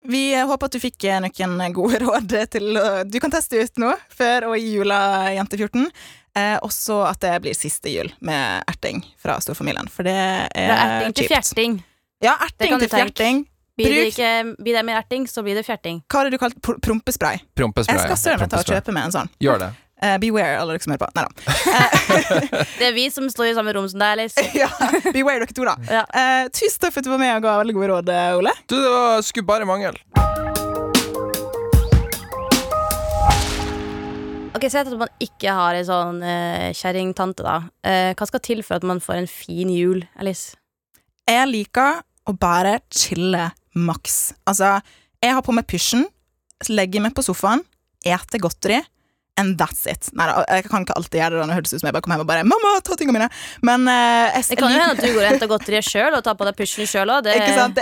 Vi 0.08 0.34
eh, 0.34 0.46
håper 0.46 0.68
at 0.68 0.76
du 0.76 0.80
fikk 0.82 1.06
eh, 1.08 1.22
noen 1.24 1.72
gode 1.76 2.00
råd 2.04 2.34
til 2.52 2.76
å 2.80 2.84
Du 3.08 3.16
kan 3.22 3.32
teste 3.32 3.62
ut 3.62 3.80
nå 3.80 3.94
før 4.12 4.50
og 4.50 4.58
i 4.60 4.74
jula, 4.76 4.98
Jente 5.34 5.58
14. 5.60 5.88
Eh, 6.34 6.56
også 6.66 7.00
at 7.06 7.22
det 7.22 7.34
blir 7.44 7.56
siste 7.56 7.92
jul 7.92 8.10
med 8.24 8.64
erting 8.70 9.04
fra 9.22 9.38
storfamilien. 9.40 9.88
For 9.92 10.06
det 10.06 10.14
er 10.18 10.70
Fra 10.70 10.78
erting 10.98 11.18
til 11.20 11.30
fjerting. 11.30 11.76
Ja, 12.24 12.36
erting 12.46 12.78
til 12.82 12.90
fjerting. 12.90 13.44
Blir 13.74 13.90
det, 13.90 13.94
Bruk- 13.94 14.10
ikke, 14.12 14.62
blir 14.62 14.76
det 14.76 14.82
mer 14.86 15.00
erting, 15.00 15.24
så 15.26 15.42
blir 15.42 15.56
det 15.58 15.64
fjerting. 15.66 16.02
Hva 16.06 16.20
har 16.22 16.30
du 16.30 16.36
kalt 16.38 16.58
prompespray? 16.62 17.40
Prompespray. 17.58 17.96
Jeg 17.98 18.04
skal 18.06 18.20
søren 18.20 18.44
meg 18.44 18.52
ta 18.52 18.60
og 18.62 18.68
kjøpe 18.70 18.94
med 18.94 19.08
en 19.08 19.14
sånn. 19.16 19.30
Gjør 19.42 19.64
det. 19.64 19.70
Eh, 20.04 20.18
beware, 20.20 20.58
alle 20.60 20.74
dere 20.74 20.84
som 20.84 20.92
hører 20.92 21.00
på. 21.00 21.08
Nei 21.16 21.24
da. 21.24 22.64
Det 22.78 22.88
er 22.90 22.96
vi 22.96 23.06
som 23.12 23.28
står 23.32 23.52
i 23.52 23.54
samme 23.56 23.72
rom 23.72 23.86
som 23.88 24.02
deg, 24.02 24.18
Alice. 24.18 24.42
ja, 24.62 24.68
beware 25.14 25.40
dere 25.46 25.56
to, 25.56 25.64
da. 25.64 25.76
Ja. 25.88 26.02
Uh, 26.12 26.50
tusen 26.52 26.82
takk 26.82 26.92
for 26.92 27.00
at 27.00 27.08
du 27.08 27.12
var 27.14 27.22
med 27.22 27.32
og 27.38 27.46
ga 27.46 27.54
veldig 27.62 27.76
gode 27.78 27.88
råd, 27.94 28.12
eh, 28.12 28.36
Ole. 28.36 28.52
Du, 28.68 28.76
det 28.76 28.90
var, 28.92 29.24
skulle 29.24 29.48
bare 29.48 29.68
mangle. 29.68 29.96
Ok, 34.54 34.68
Si 34.68 34.78
at 34.78 34.92
man 34.94 35.10
ikke 35.24 35.56
har 35.56 35.78
ei 35.78 35.86
sånn 35.88 36.20
uh, 36.20 36.68
kjerringtante, 36.76 37.46
da. 37.46 37.56
Eh, 37.88 38.12
hva 38.12 38.28
skal 38.28 38.44
til 38.44 38.60
for 38.66 38.76
at 38.76 38.84
man 38.86 39.00
får 39.02 39.22
en 39.22 39.30
fin 39.30 39.72
jul, 39.72 40.04
Alice? 40.20 40.58
Jeg 41.24 41.48
liker 41.48 42.02
å 42.28 42.36
bare 42.36 42.82
chille 42.92 43.48
maks. 43.72 44.34
Altså, 44.44 44.76
jeg 45.24 45.32
har 45.32 45.44
på 45.44 45.56
meg 45.56 45.64
pysjen, 45.70 46.04
legger 46.68 47.02
meg 47.02 47.16
på 47.16 47.24
sofaen, 47.24 47.64
eter 48.04 48.42
godteri, 48.44 48.84
and 49.40 49.58
that's 49.58 49.86
it. 49.90 50.08
Nei 50.14 50.26
jeg 50.30 50.66
kan 50.70 50.84
ikke 50.84 50.94
alltid 50.98 51.18
gjøre 51.20 51.34
det. 51.34 51.40
da, 51.40 51.46
Det 51.50 51.56
hørtes 51.58 51.74
ut 51.74 51.82
som 51.82 51.88
jeg 51.88 51.96
bare 51.96 52.04
kom 52.06 52.14
hjem 52.14 52.24
og 52.24 52.28
bare 52.28 52.44
'Mamma, 52.46 52.72
ta 52.86 52.96
tingene 52.98 53.18
mine!' 53.18 53.28
Men 53.62 53.88
uh, 53.88 54.30
jeg, 54.30 54.44
Det 54.50 54.58
kan 54.58 54.72
jo 54.72 54.78
hende 54.78 54.94
at 54.94 55.02
du 55.02 55.08
går 55.10 55.22
og 55.24 55.30
henter 55.32 55.50
godteriet 55.50 55.88
sjøl 55.88 56.14
og 56.14 56.22
tar 56.24 56.36
på 56.38 56.46
deg 56.48 56.56
pysjen 56.58 56.88
sjøl 56.90 57.10
òg. 57.10 57.30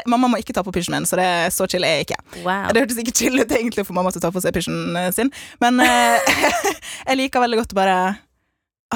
Mamma 0.06 0.32
må 0.32 0.40
ikke 0.40 0.56
ta 0.56 0.64
på 0.64 0.72
pysjen 0.72 0.96
min, 0.96 1.08
så 1.08 1.20
det 1.20 1.26
er 1.28 1.52
så 1.52 1.68
chill 1.68 1.84
er 1.84 2.00
jeg 2.00 2.08
ikke. 2.08 2.20
Wow. 2.42 2.72
Det 2.72 2.84
hørtes 2.84 3.00
ikke 3.04 3.16
chill 3.16 3.40
ut 3.40 3.52
egentlig 3.52 3.86
for 3.86 3.96
mamma 3.96 4.12
til 4.12 4.22
å 4.22 4.26
ta 4.26 4.32
på 4.32 4.42
seg 4.44 4.54
pysjen 4.56 4.96
eh, 4.96 5.10
sin, 5.12 5.32
men 5.60 5.80
uh, 5.80 6.18
jeg 7.08 7.18
liker 7.20 7.44
veldig 7.44 7.60
godt 7.62 7.76
å 7.76 7.80
bare 7.82 7.98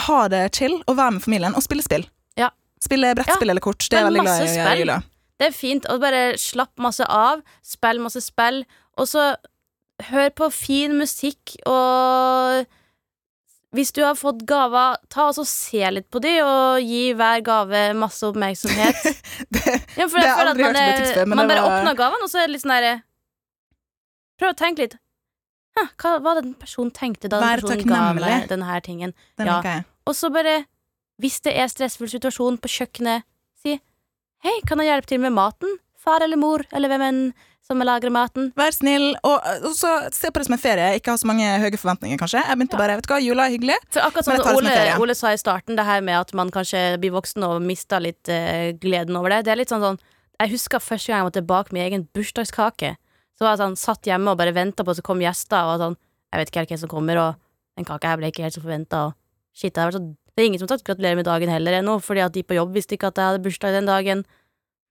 ha 0.07 0.21
det 0.29 0.45
chill 0.57 0.81
og 0.87 0.97
være 0.97 1.17
med 1.17 1.25
familien 1.25 1.57
og 1.57 1.65
spille 1.65 1.85
spill. 1.85 2.07
Ja. 2.41 2.51
Spille 2.83 3.13
brettspill 3.17 3.53
eller 3.53 3.65
kort. 3.65 3.85
Det 3.85 4.01
er 4.01 4.09
veldig 4.09 4.25
glad 4.25 4.49
i 4.49 4.81
jula. 4.81 5.03
Det 5.37 5.51
er 5.51 5.53
fint 5.53 5.85
å 5.93 5.99
bare 6.01 6.37
slappe 6.41 6.81
masse 6.81 7.05
av, 7.05 7.43
spille 7.65 8.01
masse 8.01 8.23
spill, 8.25 8.63
og 8.97 9.09
så 9.09 9.35
hør 10.11 10.29
på 10.37 10.49
fin 10.53 10.93
musikk, 10.99 11.55
og 11.67 12.67
hvis 13.77 13.93
du 13.93 14.03
har 14.05 14.15
fått 14.17 14.45
gaver, 14.49 14.97
ta 15.13 15.27
og 15.29 15.47
se 15.49 15.83
litt 15.93 16.07
på 16.13 16.21
dem 16.25 16.45
og 16.47 16.81
gi 16.85 17.13
hver 17.17 17.43
gave 17.45 17.81
masse 17.99 18.25
oppmerksomhet. 18.29 19.03
Det, 19.53 19.65
Ja, 19.97 20.07
for 20.09 20.21
Det 20.21 20.27
jeg 20.29 20.37
føler 20.37 20.53
at 20.53 20.61
man, 20.61 20.77
er, 20.77 20.97
tips 21.01 21.13
før, 21.17 21.27
men 21.27 21.37
man 21.43 21.49
bare 21.51 21.65
var- 21.65 21.81
åpner 21.81 21.99
gaven, 21.99 22.23
og 22.25 22.31
så 22.33 22.41
er 22.41 22.47
det 22.49 22.55
litt 22.57 22.65
sånn 22.65 22.75
derre 22.77 22.95
Prøv 24.37 24.53
å 24.53 24.57
tenke 24.59 24.85
litt. 24.85 24.95
Hva 25.97 26.11
var 26.25 26.37
det 26.37 26.43
den 26.45 26.55
personen 26.61 26.91
tenkte 26.93 27.29
da 27.33 27.39
den 27.41 27.61
personen 27.63 27.89
ga 27.89 28.13
meg 28.17 28.49
denne 28.51 28.81
tingen? 28.85 29.15
den 29.41 29.47
Ja. 29.49 29.81
Og 30.07 30.15
så 30.17 30.29
bare, 30.33 30.67
hvis 31.21 31.41
det 31.45 31.55
er 31.57 31.69
stressfull 31.73 32.09
situasjon 32.13 32.59
på 32.61 32.69
kjøkkenet, 32.69 33.25
si 33.63 33.79
hei, 34.45 34.55
kan 34.69 34.79
jeg 34.79 34.89
hjelpe 34.93 35.09
til 35.09 35.21
med 35.25 35.33
maten? 35.33 35.79
Far 35.97 36.21
eller 36.25 36.37
mor, 36.37 36.65
eller 36.73 36.89
hvem 36.93 37.05
enn 37.09 37.23
som 37.67 37.83
lager 37.83 38.13
maten. 38.15 38.53
Vær 38.59 38.75
snill, 38.75 39.09
og, 39.27 39.43
og 39.67 39.73
så 39.75 39.91
se 40.15 40.31
på 40.31 40.39
det 40.39 40.47
som 40.47 40.55
en 40.55 40.63
ferie. 40.63 40.91
Ikke 40.99 41.11
ha 41.11 41.19
så 41.19 41.27
mange 41.27 41.47
høye 41.63 41.79
forventninger, 41.81 42.19
kanskje. 42.21 42.43
Jeg 42.47 42.59
begynte 42.59 42.77
Ja. 42.77 42.83
bare, 42.83 42.97
vet 43.01 43.09
du 43.09 43.13
hva, 43.13 43.19
Jula 43.23 43.47
er 43.47 43.55
hyggelig. 43.57 43.79
så 43.91 44.05
akkurat 44.07 44.27
Men 44.31 44.37
som 44.37 44.37
det 44.37 44.45
som 44.45 44.57
Ole. 44.61 44.99
Ole 45.03 45.17
sa 45.19 45.33
i 45.35 45.41
starten, 45.41 45.77
det 45.77 45.85
her 45.85 46.01
med 46.01 46.15
at 46.21 46.35
man 46.35 46.51
kanskje 46.55 46.99
blir 47.03 47.11
voksen 47.11 47.43
og 47.43 47.63
mister 47.63 48.01
litt 48.01 48.31
uh, 48.31 48.71
gleden 48.79 49.17
over 49.19 49.35
det. 49.35 49.45
Det 49.47 49.53
er 49.53 49.61
litt 49.63 49.73
sånn 49.75 49.83
sånn 49.83 49.99
Jeg 50.39 50.53
husker 50.53 50.79
første 50.79 51.09
gang 51.09 51.25
jeg 51.25 51.29
måtte 51.31 51.47
bake 51.49 51.73
med 51.73 51.87
egen 51.89 52.09
bursdagskake. 52.15 52.97
Så 53.37 53.45
var 53.45 53.57
jeg 53.57 53.63
sånn, 53.65 53.77
satt 53.77 54.05
hjemme 54.05 54.31
og 54.31 54.39
bare 54.39 54.53
venta 54.53 54.85
på 54.85 54.91
at 54.93 55.01
det 55.01 55.05
kom 55.05 55.21
gjester, 55.21 55.65
og 55.65 55.81
sånn 55.81 55.97
Jeg 56.33 56.39
vet 56.39 56.49
ikke 56.51 56.61
helt 56.61 56.71
hvem 56.71 56.83
som 56.85 56.89
kommer, 56.93 57.17
og 57.19 57.35
den 57.77 57.85
kaka 57.89 58.09
her 58.09 58.17
ble 58.21 58.31
ikke 58.31 58.45
helt 58.45 58.55
som 58.55 58.63
forventa, 58.63 59.07
og 59.09 59.15
shit, 59.57 59.73
det, 59.75 59.81
har 59.81 59.91
vært 59.91 59.99
så, 59.99 60.17
det 60.37 60.43
er 60.43 60.47
ingen 60.47 60.61
som 60.61 60.69
har 60.69 60.77
sagt 60.77 60.87
gratulerer 60.87 61.17
med 61.17 61.25
dagen 61.27 61.49
heller 61.49 61.81
ennå, 61.81 61.99
fordi 62.05 62.21
at 62.21 62.33
de 62.33 62.43
på 62.45 62.57
jobb 62.57 62.75
visste 62.77 62.95
ikke 62.95 63.09
at 63.09 63.17
jeg 63.17 63.31
hadde 63.33 63.43
bursdag 63.45 63.73
den 63.73 63.89
dagen. 63.89 64.25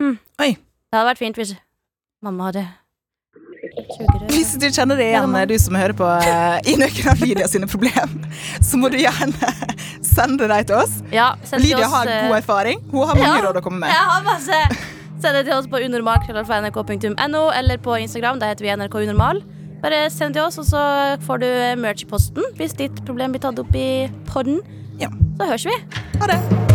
Hm. 0.01 0.17
Det 0.38 0.97
hadde 0.97 1.09
vært 1.09 1.21
fint 1.21 1.38
hvis 1.38 1.55
mamma 2.23 2.49
hadde. 2.51 2.65
Hvis 4.30 4.54
du 4.62 4.67
kjenner 4.69 4.97
det 4.99 5.08
igjen, 5.10 5.34
du 5.49 5.56
som 5.60 5.75
hører 5.75 5.95
på 5.97 6.06
eh, 6.06 6.58
i 6.71 6.75
noen 6.80 7.08
av 7.12 7.21
Lydia 7.23 7.47
sine 7.49 7.67
problem, 7.67 8.19
så 8.67 8.78
må 8.80 8.91
du 8.93 8.97
gjerne 9.01 9.49
sende 10.06 10.47
dem 10.47 10.67
til 10.69 10.78
oss. 10.84 10.99
Ja, 11.13 11.32
send 11.43 11.62
til 11.63 11.71
Lydia 11.71 11.88
oss, 11.88 11.95
har 11.95 12.12
eh, 12.12 12.28
god 12.30 12.38
erfaring. 12.41 12.84
Hun 12.91 13.08
har 13.10 13.17
mange 13.19 13.32
Ja. 13.39 13.47
råd 13.47 13.60
å 13.62 13.65
komme 13.65 13.82
med. 13.86 13.93
Jeg 13.95 14.12
har 14.12 14.28
masse! 14.28 14.62
Send 15.23 15.38
det 15.39 15.45
til 15.47 15.56
oss 15.56 15.67
på 15.71 15.80
unormal.nrk.no 15.82 17.43
eller 17.56 17.78
på 17.82 17.95
Instagram. 18.04 18.39
Der 18.43 18.51
heter 18.54 18.67
vi 18.67 18.75
NRK 18.75 18.99
Unormal. 19.08 19.41
Bare 19.82 20.06
send 20.13 20.36
det 20.36 20.41
til 20.41 20.45
oss, 20.47 20.60
og 20.62 20.67
så 20.69 20.84
får 21.25 21.41
du 21.41 21.49
merch 21.82 22.04
i 22.06 22.10
posten 22.10 22.45
hvis 22.60 22.75
ditt 22.78 23.01
problem 23.08 23.34
blir 23.36 23.43
tatt 23.47 23.60
opp 23.63 23.75
i 23.80 24.08
podden. 24.30 24.62
Ja. 25.01 25.10
Så 25.39 25.49
høres 25.51 25.67
vi. 25.71 25.80
Ha 26.21 26.34
det. 26.36 26.74